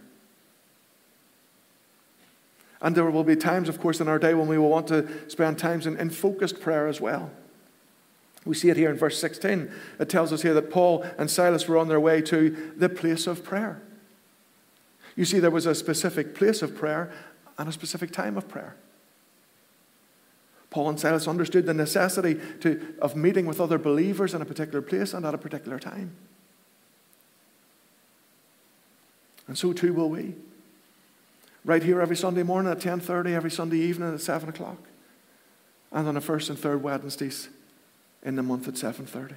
And 2.81 2.95
there 2.95 3.09
will 3.09 3.23
be 3.23 3.35
times, 3.35 3.69
of 3.69 3.79
course, 3.79 4.01
in 4.01 4.07
our 4.07 4.19
day 4.19 4.33
when 4.33 4.47
we 4.47 4.57
will 4.57 4.69
want 4.69 4.87
to 4.87 5.07
spend 5.29 5.57
times 5.57 5.87
in, 5.87 5.97
in 5.97 6.09
focused 6.09 6.59
prayer 6.59 6.87
as 6.87 6.99
well. 6.99 7.31
We 8.45 8.55
see 8.55 8.69
it 8.69 8.75
here 8.75 8.89
in 8.89 8.97
verse 8.97 9.19
16. 9.19 9.71
It 9.99 10.09
tells 10.09 10.33
us 10.33 10.41
here 10.41 10.53
that 10.53 10.69
Paul 10.69 11.05
and 11.17 11.31
Silas 11.31 11.67
were 11.67 11.77
on 11.77 11.87
their 11.87 11.99
way 11.99 12.21
to 12.23 12.73
the 12.75 12.89
place 12.89 13.25
of 13.25 13.43
prayer. 13.43 13.81
You 15.15 15.23
see, 15.23 15.39
there 15.39 15.51
was 15.51 15.65
a 15.65 15.75
specific 15.75 16.35
place 16.35 16.61
of 16.61 16.75
prayer 16.75 17.11
and 17.57 17.69
a 17.69 17.71
specific 17.71 18.11
time 18.11 18.35
of 18.37 18.49
prayer. 18.49 18.75
Paul 20.73 20.89
and 20.89 20.99
Silas 20.99 21.27
understood 21.27 21.67
the 21.67 21.73
necessity 21.73 22.39
to, 22.61 22.95
of 22.99 23.15
meeting 23.15 23.45
with 23.45 23.61
other 23.61 23.77
believers 23.77 24.33
in 24.33 24.41
a 24.41 24.45
particular 24.45 24.81
place 24.81 25.13
and 25.13 25.23
at 25.23 25.35
a 25.35 25.37
particular 25.37 25.77
time. 25.77 26.15
And 29.47 29.55
so 29.55 29.71
too 29.71 29.93
will 29.93 30.09
we. 30.09 30.33
Right 31.63 31.83
here 31.83 32.01
every 32.01 32.15
Sunday 32.15 32.41
morning 32.41 32.71
at 32.71 32.79
10.30, 32.79 33.35
every 33.35 33.51
Sunday 33.51 33.77
evening 33.77 34.11
at 34.15 34.19
7 34.19 34.49
o'clock. 34.49 34.79
And 35.91 36.07
on 36.07 36.15
the 36.15 36.21
first 36.21 36.49
and 36.49 36.57
third 36.57 36.81
Wednesdays 36.81 37.49
in 38.23 38.35
the 38.35 38.41
month 38.41 38.67
at 38.67 38.73
7.30. 38.73 39.33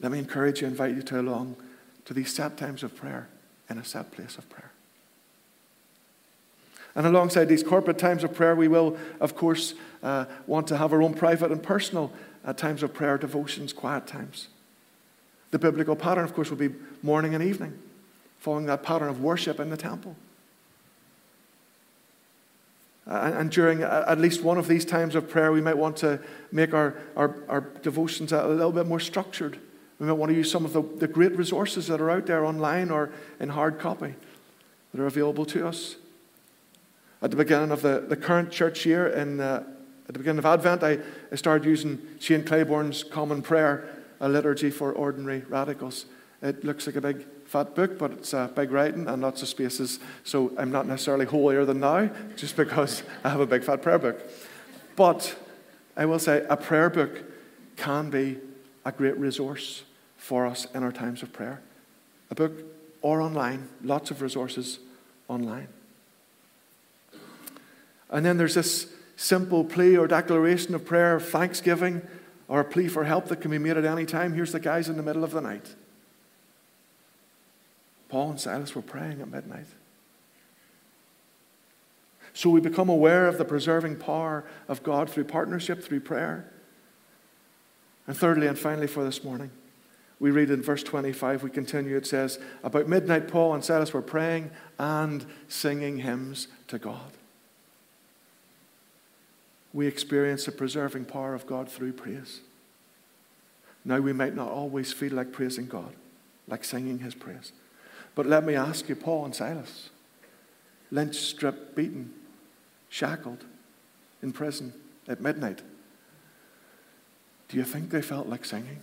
Let 0.00 0.12
me 0.12 0.18
encourage 0.18 0.60
you, 0.60 0.66
invite 0.66 0.94
you 0.94 1.02
to 1.04 1.20
along 1.22 1.56
to 2.04 2.12
these 2.12 2.34
set 2.34 2.58
times 2.58 2.82
of 2.82 2.94
prayer 2.94 3.30
in 3.70 3.78
a 3.78 3.84
set 3.84 4.12
place 4.12 4.36
of 4.36 4.46
prayer. 4.50 4.72
And 6.96 7.06
alongside 7.06 7.44
these 7.44 7.62
corporate 7.62 7.98
times 7.98 8.24
of 8.24 8.34
prayer, 8.34 8.56
we 8.56 8.68
will, 8.68 8.96
of 9.20 9.36
course, 9.36 9.74
uh, 10.02 10.24
want 10.46 10.66
to 10.68 10.78
have 10.78 10.94
our 10.94 11.02
own 11.02 11.12
private 11.12 11.52
and 11.52 11.62
personal 11.62 12.10
uh, 12.42 12.54
times 12.54 12.82
of 12.82 12.94
prayer, 12.94 13.18
devotions, 13.18 13.74
quiet 13.74 14.06
times. 14.06 14.48
The 15.50 15.58
biblical 15.58 15.94
pattern, 15.94 16.24
of 16.24 16.34
course, 16.34 16.48
will 16.48 16.56
be 16.56 16.74
morning 17.02 17.34
and 17.34 17.44
evening, 17.44 17.78
following 18.38 18.64
that 18.66 18.82
pattern 18.82 19.08
of 19.08 19.20
worship 19.20 19.60
in 19.60 19.68
the 19.68 19.76
temple. 19.76 20.16
Uh, 23.06 23.32
and 23.36 23.50
during 23.50 23.82
at 23.82 24.18
least 24.18 24.42
one 24.42 24.58
of 24.58 24.66
these 24.66 24.84
times 24.84 25.14
of 25.14 25.28
prayer, 25.28 25.52
we 25.52 25.60
might 25.60 25.76
want 25.76 25.96
to 25.98 26.18
make 26.50 26.74
our, 26.74 26.96
our, 27.14 27.36
our, 27.48 27.60
devotions 27.82 28.32
a 28.32 28.48
little 28.48 28.72
bit 28.72 28.86
more 28.86 28.98
structured. 28.98 29.60
We 30.00 30.06
might 30.06 30.14
want 30.14 30.30
to 30.30 30.36
use 30.36 30.50
some 30.50 30.64
of 30.64 30.72
the, 30.72 30.82
the 30.82 31.06
great 31.06 31.36
resources 31.36 31.86
that 31.86 32.00
are 32.00 32.10
out 32.10 32.26
there 32.26 32.44
online 32.44 32.90
or 32.90 33.12
in 33.38 33.50
hard 33.50 33.78
copy 33.78 34.14
that 34.92 35.00
are 35.00 35.06
available 35.06 35.44
to 35.46 35.68
us. 35.68 35.96
At 37.26 37.30
the 37.30 37.36
beginning 37.38 37.72
of 37.72 37.82
the, 37.82 38.04
the 38.08 38.14
current 38.14 38.52
church 38.52 38.86
year, 38.86 39.08
in, 39.08 39.40
uh, 39.40 39.64
at 40.06 40.12
the 40.14 40.20
beginning 40.20 40.38
of 40.38 40.46
Advent, 40.46 40.84
I, 40.84 41.00
I 41.32 41.34
started 41.34 41.66
using 41.66 42.00
Shane 42.20 42.44
Claiborne's 42.44 43.02
Common 43.02 43.42
Prayer, 43.42 43.88
a 44.20 44.28
liturgy 44.28 44.70
for 44.70 44.92
ordinary 44.92 45.40
radicals. 45.48 46.06
It 46.40 46.62
looks 46.62 46.86
like 46.86 46.94
a 46.94 47.00
big 47.00 47.26
fat 47.44 47.74
book, 47.74 47.98
but 47.98 48.12
it's 48.12 48.32
uh, 48.32 48.46
big 48.46 48.70
writing 48.70 49.08
and 49.08 49.22
lots 49.22 49.42
of 49.42 49.48
spaces, 49.48 49.98
so 50.22 50.52
I'm 50.56 50.70
not 50.70 50.86
necessarily 50.86 51.26
holier 51.26 51.64
than 51.64 51.80
now, 51.80 52.08
just 52.36 52.54
because 52.64 53.02
I 53.24 53.30
have 53.30 53.40
a 53.40 53.46
big 53.46 53.64
fat 53.64 53.82
prayer 53.82 53.98
book. 53.98 54.22
But 54.94 55.36
I 55.96 56.06
will 56.06 56.20
say 56.20 56.46
a 56.48 56.56
prayer 56.56 56.90
book 56.90 57.24
can 57.76 58.08
be 58.08 58.38
a 58.84 58.92
great 58.92 59.18
resource 59.18 59.82
for 60.16 60.46
us 60.46 60.68
in 60.76 60.84
our 60.84 60.92
times 60.92 61.24
of 61.24 61.32
prayer. 61.32 61.60
A 62.30 62.36
book 62.36 62.52
or 63.02 63.20
online, 63.20 63.68
lots 63.82 64.12
of 64.12 64.22
resources 64.22 64.78
online. 65.26 65.66
And 68.10 68.24
then 68.24 68.36
there's 68.36 68.54
this 68.54 68.88
simple 69.16 69.64
plea 69.64 69.96
or 69.96 70.06
declaration 70.06 70.74
of 70.74 70.84
prayer, 70.84 71.16
of 71.16 71.28
thanksgiving, 71.28 72.02
or 72.48 72.60
a 72.60 72.64
plea 72.64 72.88
for 72.88 73.04
help 73.04 73.26
that 73.26 73.40
can 73.40 73.50
be 73.50 73.58
made 73.58 73.76
at 73.76 73.84
any 73.84 74.06
time. 74.06 74.34
Here's 74.34 74.52
the 74.52 74.60
guys 74.60 74.88
in 74.88 74.96
the 74.96 75.02
middle 75.02 75.24
of 75.24 75.32
the 75.32 75.40
night. 75.40 75.74
Paul 78.08 78.30
and 78.30 78.40
Silas 78.40 78.74
were 78.74 78.82
praying 78.82 79.20
at 79.20 79.30
midnight. 79.30 79.66
So 82.34 82.50
we 82.50 82.60
become 82.60 82.88
aware 82.88 83.26
of 83.26 83.38
the 83.38 83.44
preserving 83.44 83.96
power 83.96 84.44
of 84.68 84.82
God 84.82 85.10
through 85.10 85.24
partnership, 85.24 85.82
through 85.82 86.00
prayer. 86.00 86.52
And 88.06 88.16
thirdly 88.16 88.46
and 88.46 88.58
finally 88.58 88.86
for 88.86 89.02
this 89.02 89.24
morning, 89.24 89.50
we 90.20 90.30
read 90.30 90.50
in 90.50 90.62
verse 90.62 90.82
25, 90.82 91.42
we 91.42 91.50
continue, 91.50 91.96
it 91.96 92.06
says, 92.06 92.38
About 92.62 92.88
midnight, 92.88 93.28
Paul 93.28 93.54
and 93.54 93.64
Silas 93.64 93.92
were 93.92 94.02
praying 94.02 94.50
and 94.78 95.26
singing 95.48 95.98
hymns 95.98 96.48
to 96.68 96.78
God 96.78 97.15
we 99.76 99.86
experience 99.86 100.46
the 100.46 100.52
preserving 100.52 101.04
power 101.04 101.34
of 101.34 101.46
God 101.46 101.68
through 101.68 101.92
praise. 101.92 102.40
Now, 103.84 103.98
we 103.98 104.14
might 104.14 104.34
not 104.34 104.48
always 104.48 104.90
feel 104.90 105.12
like 105.12 105.32
praising 105.32 105.66
God, 105.66 105.92
like 106.48 106.64
singing 106.64 107.00
his 107.00 107.14
praise. 107.14 107.52
But 108.14 108.24
let 108.24 108.42
me 108.42 108.54
ask 108.54 108.88
you, 108.88 108.96
Paul 108.96 109.26
and 109.26 109.34
Silas, 109.34 109.90
lynched, 110.90 111.20
stripped, 111.20 111.76
beaten, 111.76 112.14
shackled, 112.88 113.44
in 114.22 114.32
prison 114.32 114.72
at 115.08 115.20
midnight, 115.20 115.60
do 117.48 117.58
you 117.58 117.64
think 117.64 117.90
they 117.90 118.00
felt 118.00 118.28
like 118.28 118.46
singing? 118.46 118.80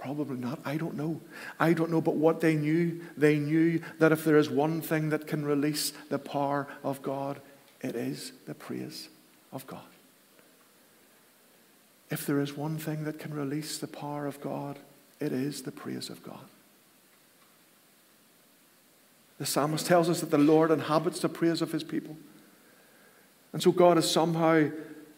Probably 0.00 0.38
not. 0.38 0.60
I 0.64 0.78
don't 0.78 0.96
know. 0.96 1.20
I 1.58 1.74
don't 1.74 1.90
know. 1.90 2.00
But 2.00 2.16
what 2.16 2.40
they 2.40 2.54
knew, 2.54 3.02
they 3.18 3.36
knew 3.36 3.82
that 3.98 4.12
if 4.12 4.24
there 4.24 4.38
is 4.38 4.48
one 4.48 4.80
thing 4.80 5.10
that 5.10 5.26
can 5.26 5.44
release 5.44 5.92
the 6.08 6.18
power 6.18 6.66
of 6.82 7.02
God, 7.02 7.38
it 7.82 7.94
is 7.94 8.32
the 8.46 8.54
praise 8.54 9.10
of 9.52 9.66
God. 9.66 9.82
If 12.08 12.24
there 12.24 12.40
is 12.40 12.56
one 12.56 12.78
thing 12.78 13.04
that 13.04 13.18
can 13.18 13.34
release 13.34 13.76
the 13.76 13.86
power 13.86 14.26
of 14.26 14.40
God, 14.40 14.78
it 15.20 15.32
is 15.32 15.62
the 15.62 15.70
praise 15.70 16.08
of 16.08 16.22
God. 16.22 16.46
The 19.36 19.44
psalmist 19.44 19.84
tells 19.84 20.08
us 20.08 20.20
that 20.20 20.30
the 20.30 20.38
Lord 20.38 20.70
inhabits 20.70 21.20
the 21.20 21.28
praise 21.28 21.60
of 21.60 21.72
his 21.72 21.84
people. 21.84 22.16
And 23.52 23.62
so 23.62 23.70
God 23.70 23.98
is 23.98 24.10
somehow 24.10 24.70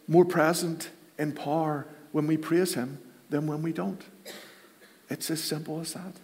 more 0.08 0.24
present 0.24 0.90
in 1.18 1.30
power 1.30 1.86
when 2.10 2.26
we 2.26 2.36
praise 2.36 2.74
him 2.74 2.98
than 3.30 3.46
when 3.46 3.62
we 3.62 3.72
don't. 3.72 4.02
It's 5.10 5.30
as 5.30 5.42
simple 5.42 5.80
as 5.80 5.94
that. 5.94 6.14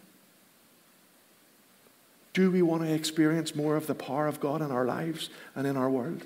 Do 2.32 2.50
we 2.50 2.62
want 2.62 2.82
to 2.82 2.92
experience 2.92 3.54
more 3.54 3.76
of 3.76 3.86
the 3.86 3.94
power 3.94 4.26
of 4.26 4.40
God 4.40 4.62
in 4.62 4.70
our 4.70 4.84
lives 4.84 5.28
and 5.56 5.66
in 5.66 5.76
our 5.76 5.90
world? 5.90 6.24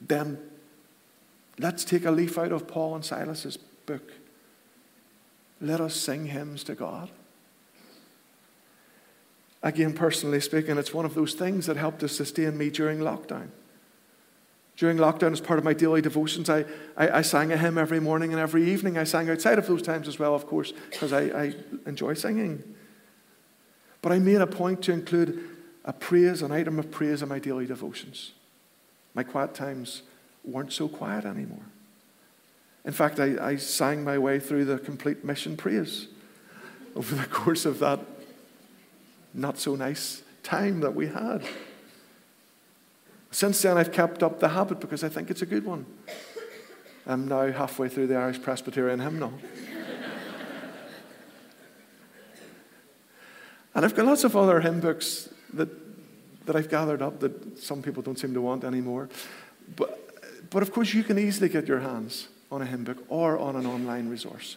Then 0.00 0.38
let's 1.58 1.84
take 1.84 2.04
a 2.04 2.10
leaf 2.10 2.38
out 2.38 2.52
of 2.52 2.66
Paul 2.66 2.94
and 2.94 3.04
Silas's 3.04 3.56
book. 3.56 4.12
Let 5.60 5.80
us 5.80 5.94
sing 5.94 6.26
hymns 6.26 6.64
to 6.64 6.74
God. 6.74 7.10
Again, 9.62 9.92
personally 9.92 10.40
speaking, 10.40 10.78
it's 10.78 10.94
one 10.94 11.04
of 11.04 11.14
those 11.14 11.34
things 11.34 11.66
that 11.66 11.76
helped 11.76 12.00
to 12.00 12.08
sustain 12.08 12.56
me 12.56 12.70
during 12.70 12.98
lockdown. 12.98 13.48
During 14.78 14.96
lockdown, 14.96 15.32
as 15.32 15.40
part 15.40 15.58
of 15.58 15.64
my 15.64 15.74
daily 15.74 16.00
devotions, 16.00 16.48
I, 16.48 16.64
I, 16.96 17.18
I, 17.18 17.22
sang 17.22 17.50
a 17.50 17.56
hymn 17.56 17.76
every 17.76 17.98
morning 17.98 18.30
and 18.30 18.40
every 18.40 18.70
evening. 18.70 18.96
I 18.96 19.02
sang 19.02 19.28
outside 19.28 19.58
of 19.58 19.66
those 19.66 19.82
times 19.82 20.06
as 20.06 20.20
well, 20.20 20.36
of 20.36 20.46
course, 20.46 20.72
because 20.90 21.12
I, 21.12 21.22
I 21.22 21.54
enjoy 21.84 22.14
singing. 22.14 22.62
But 24.02 24.12
I 24.12 24.20
made 24.20 24.40
a 24.40 24.46
point 24.46 24.80
to 24.82 24.92
include 24.92 25.42
a 25.84 25.92
praise, 25.92 26.42
an 26.42 26.52
item 26.52 26.78
of 26.78 26.92
praise 26.92 27.22
in 27.22 27.28
my 27.28 27.40
daily 27.40 27.66
devotions. 27.66 28.30
My 29.14 29.24
quiet 29.24 29.52
times 29.52 30.02
weren't 30.44 30.72
so 30.72 30.86
quiet 30.86 31.24
anymore. 31.24 31.66
In 32.84 32.92
fact, 32.92 33.18
I, 33.18 33.36
I 33.44 33.56
sang 33.56 34.04
my 34.04 34.16
way 34.16 34.38
through 34.38 34.64
the 34.66 34.78
complete 34.78 35.24
mission 35.24 35.56
praise 35.56 36.06
over 36.94 37.16
the 37.16 37.26
course 37.30 37.66
of 37.66 37.80
that 37.80 37.98
not 39.34 39.58
so 39.58 39.74
nice 39.74 40.22
time 40.44 40.78
that 40.80 40.94
we 40.94 41.08
had. 41.08 41.42
Since 43.30 43.62
then, 43.62 43.76
I've 43.76 43.92
kept 43.92 44.22
up 44.22 44.40
the 44.40 44.48
habit 44.48 44.80
because 44.80 45.04
I 45.04 45.08
think 45.08 45.30
it's 45.30 45.42
a 45.42 45.46
good 45.46 45.64
one. 45.64 45.86
I'm 47.06 47.28
now 47.28 47.50
halfway 47.52 47.88
through 47.88 48.06
the 48.06 48.16
Irish 48.16 48.40
Presbyterian 48.42 49.00
hymnal. 49.00 49.32
and 53.74 53.84
I've 53.84 53.94
got 53.94 54.06
lots 54.06 54.24
of 54.24 54.36
other 54.36 54.60
hymn 54.60 54.80
books 54.80 55.28
that, 55.54 55.68
that 56.46 56.56
I've 56.56 56.68
gathered 56.68 57.02
up 57.02 57.20
that 57.20 57.58
some 57.58 57.82
people 57.82 58.02
don't 58.02 58.18
seem 58.18 58.34
to 58.34 58.40
want 58.40 58.64
anymore. 58.64 59.08
But, 59.76 60.50
but 60.50 60.62
of 60.62 60.72
course, 60.72 60.92
you 60.94 61.02
can 61.02 61.18
easily 61.18 61.48
get 61.48 61.66
your 61.66 61.80
hands 61.80 62.28
on 62.50 62.62
a 62.62 62.66
hymn 62.66 62.84
book 62.84 62.98
or 63.08 63.38
on 63.38 63.56
an 63.56 63.66
online 63.66 64.08
resource. 64.08 64.56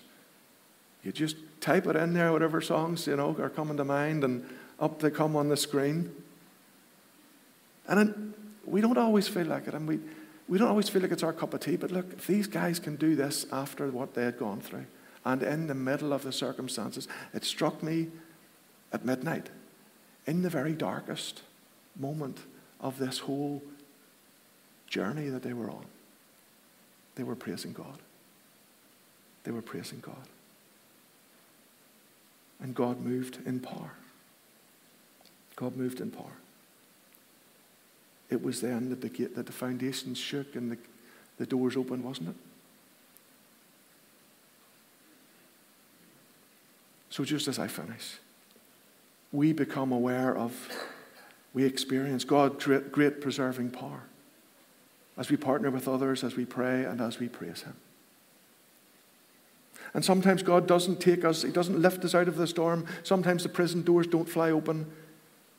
You 1.03 1.11
just 1.11 1.35
type 1.61 1.87
it 1.87 1.95
in 1.95 2.13
there, 2.13 2.31
whatever 2.31 2.61
songs 2.61 3.07
you 3.07 3.15
know 3.15 3.35
are 3.39 3.49
coming 3.49 3.77
to 3.77 3.83
mind, 3.83 4.23
and 4.23 4.47
up 4.79 4.99
they 4.99 5.09
come 5.09 5.35
on 5.35 5.49
the 5.49 5.57
screen. 5.57 6.11
And 7.87 8.33
we 8.71 8.79
don't 8.79 8.97
always 8.97 9.27
feel 9.27 9.45
like 9.45 9.67
it, 9.67 9.73
and 9.73 9.87
we, 9.87 9.99
we 10.47 10.57
don't 10.57 10.69
always 10.69 10.87
feel 10.87 11.01
like 11.01 11.11
it's 11.11 11.23
our 11.23 11.33
cup 11.33 11.53
of 11.53 11.59
tea. 11.59 11.75
But 11.75 11.91
look, 11.91 12.13
if 12.13 12.25
these 12.25 12.47
guys 12.47 12.79
can 12.79 12.95
do 12.95 13.15
this 13.15 13.45
after 13.51 13.87
what 13.89 14.13
they 14.13 14.23
had 14.23 14.39
gone 14.39 14.61
through, 14.61 14.85
and 15.25 15.43
in 15.43 15.67
the 15.67 15.75
middle 15.75 16.13
of 16.13 16.23
the 16.23 16.31
circumstances, 16.31 17.07
it 17.33 17.43
struck 17.43 17.83
me 17.83 18.07
at 18.93 19.05
midnight, 19.05 19.49
in 20.25 20.41
the 20.41 20.49
very 20.49 20.73
darkest 20.73 21.41
moment 21.99 22.39
of 22.79 22.97
this 22.97 23.19
whole 23.19 23.61
journey 24.87 25.29
that 25.29 25.43
they 25.43 25.53
were 25.53 25.69
on. 25.69 25.85
They 27.15 27.23
were 27.23 27.35
praising 27.35 27.73
God. 27.73 27.99
They 29.43 29.51
were 29.51 29.61
praising 29.61 29.99
God. 29.99 30.27
And 32.61 32.73
God 32.73 33.01
moved 33.01 33.39
in 33.45 33.59
power. 33.59 33.91
God 35.55 35.75
moved 35.75 35.99
in 35.99 36.11
power. 36.11 36.37
It 38.31 38.41
was 38.41 38.61
then 38.61 38.89
that 38.89 39.01
the, 39.01 39.09
that 39.35 39.45
the 39.45 39.51
foundations 39.51 40.17
shook 40.17 40.55
and 40.55 40.71
the, 40.71 40.77
the 41.37 41.45
doors 41.45 41.75
opened, 41.75 42.03
wasn't 42.03 42.29
it? 42.29 42.35
So, 47.09 47.25
just 47.25 47.49
as 47.49 47.59
I 47.59 47.67
finish, 47.67 48.15
we 49.33 49.51
become 49.51 49.91
aware 49.91 50.35
of, 50.35 50.69
we 51.53 51.65
experience 51.65 52.23
God's 52.23 52.63
great, 52.63 52.89
great 52.89 53.19
preserving 53.19 53.71
power 53.71 54.03
as 55.17 55.29
we 55.29 55.35
partner 55.35 55.69
with 55.69 55.89
others, 55.89 56.23
as 56.23 56.37
we 56.37 56.45
pray, 56.45 56.85
and 56.85 57.01
as 57.01 57.19
we 57.19 57.27
praise 57.27 57.63
Him. 57.63 57.75
And 59.93 60.05
sometimes 60.05 60.41
God 60.41 60.67
doesn't 60.67 61.01
take 61.01 61.25
us, 61.25 61.41
He 61.41 61.51
doesn't 61.51 61.81
lift 61.81 62.05
us 62.05 62.15
out 62.15 62.29
of 62.29 62.37
the 62.37 62.47
storm. 62.47 62.85
Sometimes 63.03 63.43
the 63.43 63.49
prison 63.49 63.81
doors 63.81 64.07
don't 64.07 64.29
fly 64.29 64.49
open. 64.49 64.89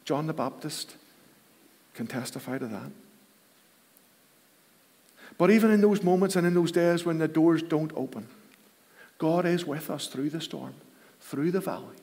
John 0.06 0.26
the 0.26 0.32
Baptist 0.32 0.96
can 1.94 2.07
testify 2.07 2.59
to 2.59 2.66
that. 2.66 2.90
But 5.38 5.50
even 5.50 5.70
in 5.70 5.81
those 5.81 6.02
moments 6.02 6.37
and 6.37 6.46
in 6.46 6.55
those 6.55 6.72
days 6.72 7.05
when 7.05 7.18
the 7.18 7.28
doors 7.28 7.62
don't 7.62 7.92
open, 7.96 8.28
God 9.18 9.46
is 9.46 9.64
with 9.64 9.90
us 9.90 10.07
through 10.07 10.31
the 10.31 10.40
storm, 10.40 10.74
through 11.20 11.52
the 11.52 11.61
valley. 11.61 11.96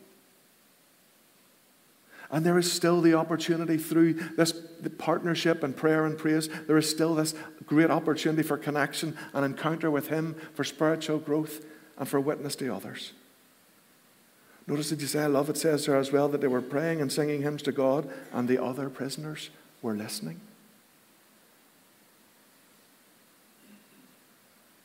And 2.32 2.46
there 2.46 2.60
is 2.60 2.72
still 2.72 3.02
the 3.02 3.16
opportunity 3.16 3.78
through 3.78 4.14
this 4.14 4.54
partnership 4.98 5.64
and 5.64 5.76
prayer 5.76 6.06
and 6.06 6.18
praise, 6.18 6.48
there 6.68 6.78
is 6.78 6.90
still 6.90 7.16
this 7.16 7.34
great 7.66 7.90
opportunity 7.90 8.44
for 8.44 8.58
connection 8.58 9.18
and 9.34 9.44
encounter 9.44 9.90
with 9.90 10.10
Him, 10.10 10.36
for 10.54 10.64
spiritual 10.64 11.18
growth, 11.18 11.66
and 11.98 12.08
for 12.08 12.20
witness 12.20 12.56
to 12.58 12.74
others. 12.74 13.14
Notice 14.68 14.92
that 14.92 15.02
you 15.02 15.08
say, 15.08 15.24
I 15.24 15.28
love 15.28 15.50
it 15.50 15.58
says 15.58 15.88
there 15.88 15.96
as 15.96 16.12
well 16.12 16.30
that 16.30 16.42
they 16.42 16.48
were 16.48 16.62
praying 16.62 17.02
and 17.02 17.12
singing 17.12 17.42
hymns 17.42 17.64
to 17.64 17.72
God, 17.72 18.08
and 18.32 18.48
the 18.48 18.64
other 18.64 18.90
prisoners 18.90 19.50
were 19.82 19.96
listening. 19.96 20.42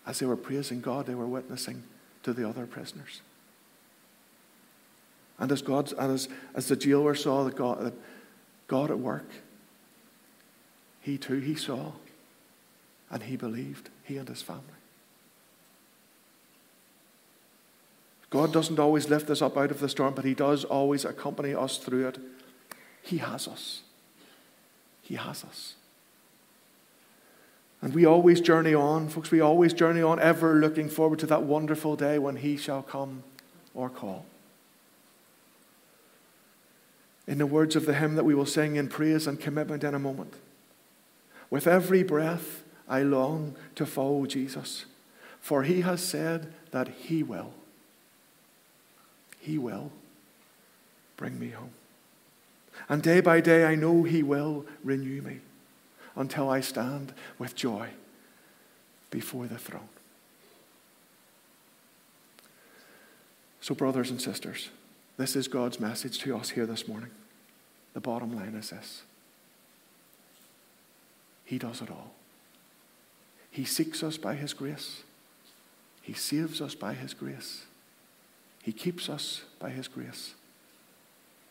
As 0.07 0.19
they 0.19 0.27
were 0.27 0.37
praising 0.37 0.81
God, 0.81 1.07
they 1.07 1.15
were 1.15 1.27
witnessing 1.27 1.83
to 2.23 2.33
the 2.33 2.49
other 2.49 2.67
prisoners. 2.67 3.21
And 5.39 5.51
as, 5.51 5.63
God, 5.63 5.93
and 5.99 6.13
as, 6.13 6.29
as 6.55 6.69
the 6.69 6.77
jailer 6.77 7.15
saw 7.15 7.45
that 7.45 7.57
God, 7.57 7.85
that 7.85 7.95
God 8.69 8.91
at 8.91 8.99
work, 8.99 9.29
he 11.01 11.19
too, 11.19 11.41
he 11.41 11.55
saw 11.55 11.93
and 13.11 13.23
he 13.25 13.37
believed, 13.37 13.91
he 14.05 14.17
and 14.17 14.29
his 14.29 14.43
family. 14.43 14.63
God 18.31 18.53
doesn't 18.53 18.81
always 18.81 19.09
lift 19.09 19.31
us 19.31 19.41
up 19.41 19.57
out 19.57 19.71
of 19.71 19.79
the 19.79 19.89
storm, 19.89 20.15
but 20.15 20.25
he 20.25 20.35
does 20.35 20.65
always 20.65 21.05
accompany 21.05 21.55
us 21.55 21.79
through 21.79 22.09
it. 22.09 22.19
He 23.01 23.19
has 23.19 23.47
us. 23.47 23.84
He 25.05 25.15
has 25.15 25.45
us. 25.45 25.75
And 27.83 27.95
we 27.95 28.07
always 28.07 28.41
journey 28.41 28.75
on, 28.75 29.09
folks, 29.11 29.31
we 29.31 29.43
always 29.43 29.75
journey 29.75 30.01
on, 30.01 30.19
ever 30.19 30.55
looking 30.55 30.89
forward 30.89 31.19
to 31.19 31.27
that 31.27 31.43
wonderful 31.43 31.97
day 31.97 32.19
when 32.19 32.37
He 32.37 32.57
shall 32.57 32.83
come 32.83 33.23
or 33.75 33.91
call. 33.91 34.25
In 37.27 37.37
the 37.37 37.47
words 37.47 37.77
of 37.77 37.85
the 37.85 37.95
hymn 37.95 38.15
that 38.17 38.25
we 38.25 38.35
will 38.35 38.47
sing 38.47 38.77
in 38.77 38.89
praise 38.89 39.27
and 39.27 39.39
commitment 39.39 39.85
in 39.85 39.95
a 39.95 39.99
moment, 39.99 40.35
with 41.51 41.67
every 41.67 42.03
breath 42.03 42.63
I 42.89 43.03
long 43.03 43.55
to 43.75 43.85
follow 43.85 44.25
Jesus, 44.25 44.87
for 45.41 45.63
He 45.65 45.83
has 45.83 46.03
said 46.03 46.55
that 46.71 46.89
He 46.89 47.23
will. 47.23 47.53
He 49.39 49.59
will 49.59 49.93
bring 51.19 51.39
me 51.39 51.51
home. 51.51 51.73
And 52.89 53.03
day 53.03 53.21
by 53.21 53.41
day, 53.41 53.65
I 53.65 53.75
know 53.75 54.03
He 54.03 54.23
will 54.23 54.67
renew 54.83 55.23
me 55.23 55.41
until 56.17 56.49
I 56.49 56.61
stand 56.61 57.13
with 57.39 57.55
joy 57.55 57.89
before 59.11 59.47
the 59.47 59.59
throne. 59.59 59.89
So, 63.61 63.75
brothers 63.75 64.11
and 64.11 64.21
sisters, 64.21 64.69
this 65.17 65.37
is 65.37 65.49
God's 65.49 65.81
message 65.81 66.19
to 66.21 66.37
us 66.37 66.51
here 66.51 66.67
this 66.67 66.87
morning. 66.87 67.11
The 67.95 68.01
bottom 68.01 68.37
line 68.37 68.55
is 68.55 68.71
this 68.71 69.03
He 71.45 71.59
does 71.59 71.81
it 71.81 71.91
all. 71.91 72.13
He 73.51 73.65
seeks 73.65 74.03
us 74.03 74.19
by 74.19 74.35
His 74.35 74.53
grace, 74.53 75.03
He 76.03 76.13
saves 76.13 76.61
us 76.61 76.75
by 76.75 76.93
His 76.93 77.15
grace, 77.15 77.65
He 78.63 78.73
keeps 78.73 79.09
us 79.09 79.43
by 79.59 79.71
His 79.71 79.89
grace 79.89 80.35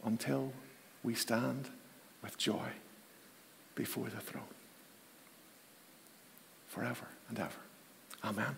until 0.06 0.52
we 1.04 1.14
stand 1.14 1.70
with 2.22 2.38
joy 2.38 2.70
before 3.76 4.06
the 4.06 4.22
throne 4.22 4.44
forever 6.68 7.06
and 7.30 7.40
ever. 7.40 7.50
Amen. 8.24 8.56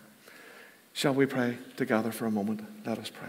Shall 0.92 1.12
we 1.12 1.26
pray 1.26 1.58
together 1.76 2.12
for 2.12 2.26
a 2.26 2.30
moment? 2.30 2.64
Let 2.86 2.98
us 2.98 3.10
pray. 3.10 3.28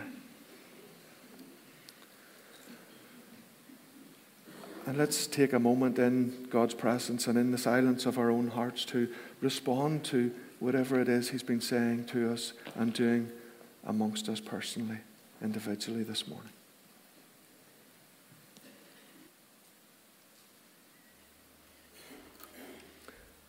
And 4.85 4.97
let's 4.97 5.27
take 5.27 5.51
a 5.51 5.59
moment 5.59 5.99
in 5.99 6.47
God's 6.49 6.73
presence 6.73 7.27
and 7.27 7.37
in 7.37 7.51
the 7.51 7.57
silence 7.57 8.05
of 8.05 8.17
our 8.17 8.31
own 8.31 8.47
hearts 8.47 8.85
to 8.85 9.09
respond 9.41 10.05
to 10.05 10.31
whatever 10.59 11.01
it 11.01 11.09
is 11.09 11.29
He's 11.29 11.43
been 11.43 11.59
saying 11.59 12.05
to 12.05 12.31
us 12.31 12.53
and 12.75 12.93
doing 12.93 13.29
amongst 13.85 14.29
us 14.29 14.39
personally, 14.39 14.99
individually 15.41 16.03
this 16.03 16.25
morning. 16.25 16.53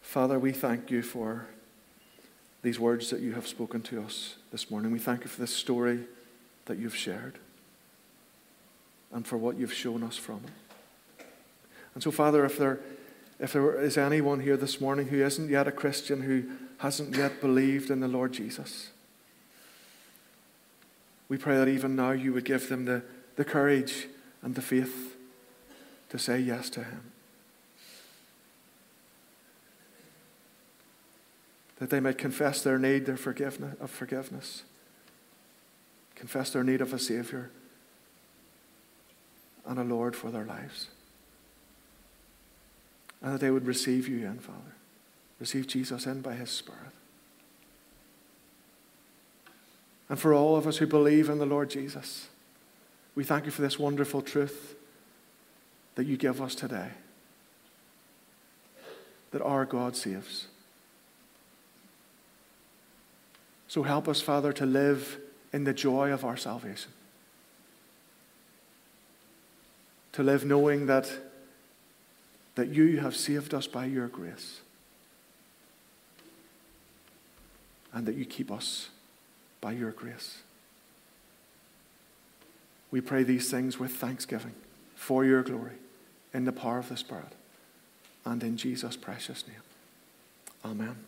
Father, 0.08 0.38
we 0.38 0.52
thank 0.52 0.90
you 0.90 1.02
for 1.02 1.48
these 2.62 2.80
words 2.80 3.10
that 3.10 3.20
you 3.20 3.34
have 3.34 3.46
spoken 3.46 3.82
to 3.82 4.00
us 4.02 4.36
this 4.50 4.70
morning. 4.70 4.90
We 4.90 4.98
thank 4.98 5.20
you 5.20 5.26
for 5.28 5.38
this 5.38 5.54
story 5.54 6.00
that 6.64 6.78
you've 6.78 6.96
shared 6.96 7.38
and 9.12 9.26
for 9.26 9.36
what 9.36 9.58
you've 9.58 9.74
shown 9.74 10.02
us 10.02 10.16
from 10.16 10.40
it. 10.46 11.26
And 11.92 12.02
so, 12.02 12.10
Father, 12.10 12.46
if 12.46 12.56
there, 12.56 12.80
if 13.38 13.52
there 13.52 13.78
is 13.82 13.98
anyone 13.98 14.40
here 14.40 14.56
this 14.56 14.80
morning 14.80 15.08
who 15.08 15.22
isn't 15.22 15.50
yet 15.50 15.68
a 15.68 15.72
Christian, 15.72 16.22
who 16.22 16.44
hasn't 16.78 17.14
yet 17.14 17.42
believed 17.42 17.90
in 17.90 18.00
the 18.00 18.08
Lord 18.08 18.32
Jesus, 18.32 18.88
we 21.28 21.36
pray 21.36 21.58
that 21.58 21.68
even 21.68 21.96
now 21.96 22.12
you 22.12 22.32
would 22.32 22.46
give 22.46 22.70
them 22.70 22.86
the, 22.86 23.02
the 23.36 23.44
courage 23.44 24.06
and 24.40 24.54
the 24.54 24.62
faith 24.62 25.16
to 26.08 26.18
say 26.18 26.38
yes 26.38 26.70
to 26.70 26.84
Him. 26.84 27.07
That 31.78 31.90
they 31.90 32.00
might 32.00 32.18
confess 32.18 32.62
their 32.62 32.78
need 32.78 33.06
their 33.06 33.16
forgiveness, 33.16 33.76
of 33.80 33.90
forgiveness, 33.90 34.64
confess 36.14 36.50
their 36.50 36.64
need 36.64 36.80
of 36.80 36.92
a 36.92 36.98
Savior 36.98 37.50
and 39.66 39.78
a 39.78 39.84
Lord 39.84 40.16
for 40.16 40.30
their 40.30 40.44
lives. 40.44 40.88
And 43.22 43.34
that 43.34 43.40
they 43.40 43.50
would 43.50 43.66
receive 43.66 44.08
you 44.08 44.26
in, 44.26 44.38
Father. 44.38 44.74
Receive 45.38 45.66
Jesus 45.66 46.06
in 46.06 46.20
by 46.20 46.34
His 46.34 46.50
Spirit. 46.50 46.92
And 50.08 50.18
for 50.18 50.32
all 50.32 50.56
of 50.56 50.66
us 50.66 50.78
who 50.78 50.86
believe 50.86 51.28
in 51.28 51.38
the 51.38 51.46
Lord 51.46 51.70
Jesus, 51.70 52.28
we 53.14 53.24
thank 53.24 53.44
you 53.44 53.50
for 53.50 53.62
this 53.62 53.78
wonderful 53.78 54.22
truth 54.22 54.74
that 55.96 56.06
you 56.06 56.16
give 56.16 56.40
us 56.40 56.54
today 56.54 56.90
that 59.30 59.42
our 59.42 59.64
God 59.64 59.96
saves. 59.96 60.46
So 63.68 63.82
help 63.82 64.08
us, 64.08 64.20
Father, 64.20 64.52
to 64.54 64.66
live 64.66 65.18
in 65.52 65.64
the 65.64 65.74
joy 65.74 66.10
of 66.10 66.24
our 66.24 66.36
salvation. 66.36 66.90
To 70.12 70.22
live 70.22 70.44
knowing 70.44 70.86
that, 70.86 71.10
that 72.54 72.68
you 72.68 72.98
have 73.00 73.14
saved 73.14 73.54
us 73.54 73.66
by 73.66 73.84
your 73.84 74.08
grace 74.08 74.62
and 77.92 78.06
that 78.06 78.14
you 78.14 78.24
keep 78.24 78.50
us 78.50 78.88
by 79.60 79.72
your 79.72 79.90
grace. 79.90 80.38
We 82.90 83.00
pray 83.00 83.22
these 83.22 83.50
things 83.50 83.78
with 83.78 83.92
thanksgiving 83.92 84.54
for 84.94 85.24
your 85.24 85.42
glory 85.42 85.76
in 86.32 86.44
the 86.44 86.52
power 86.52 86.78
of 86.78 86.88
the 86.88 86.96
Spirit 86.96 87.32
and 88.24 88.42
in 88.42 88.56
Jesus' 88.56 88.96
precious 88.96 89.44
name. 89.46 89.62
Amen. 90.64 91.07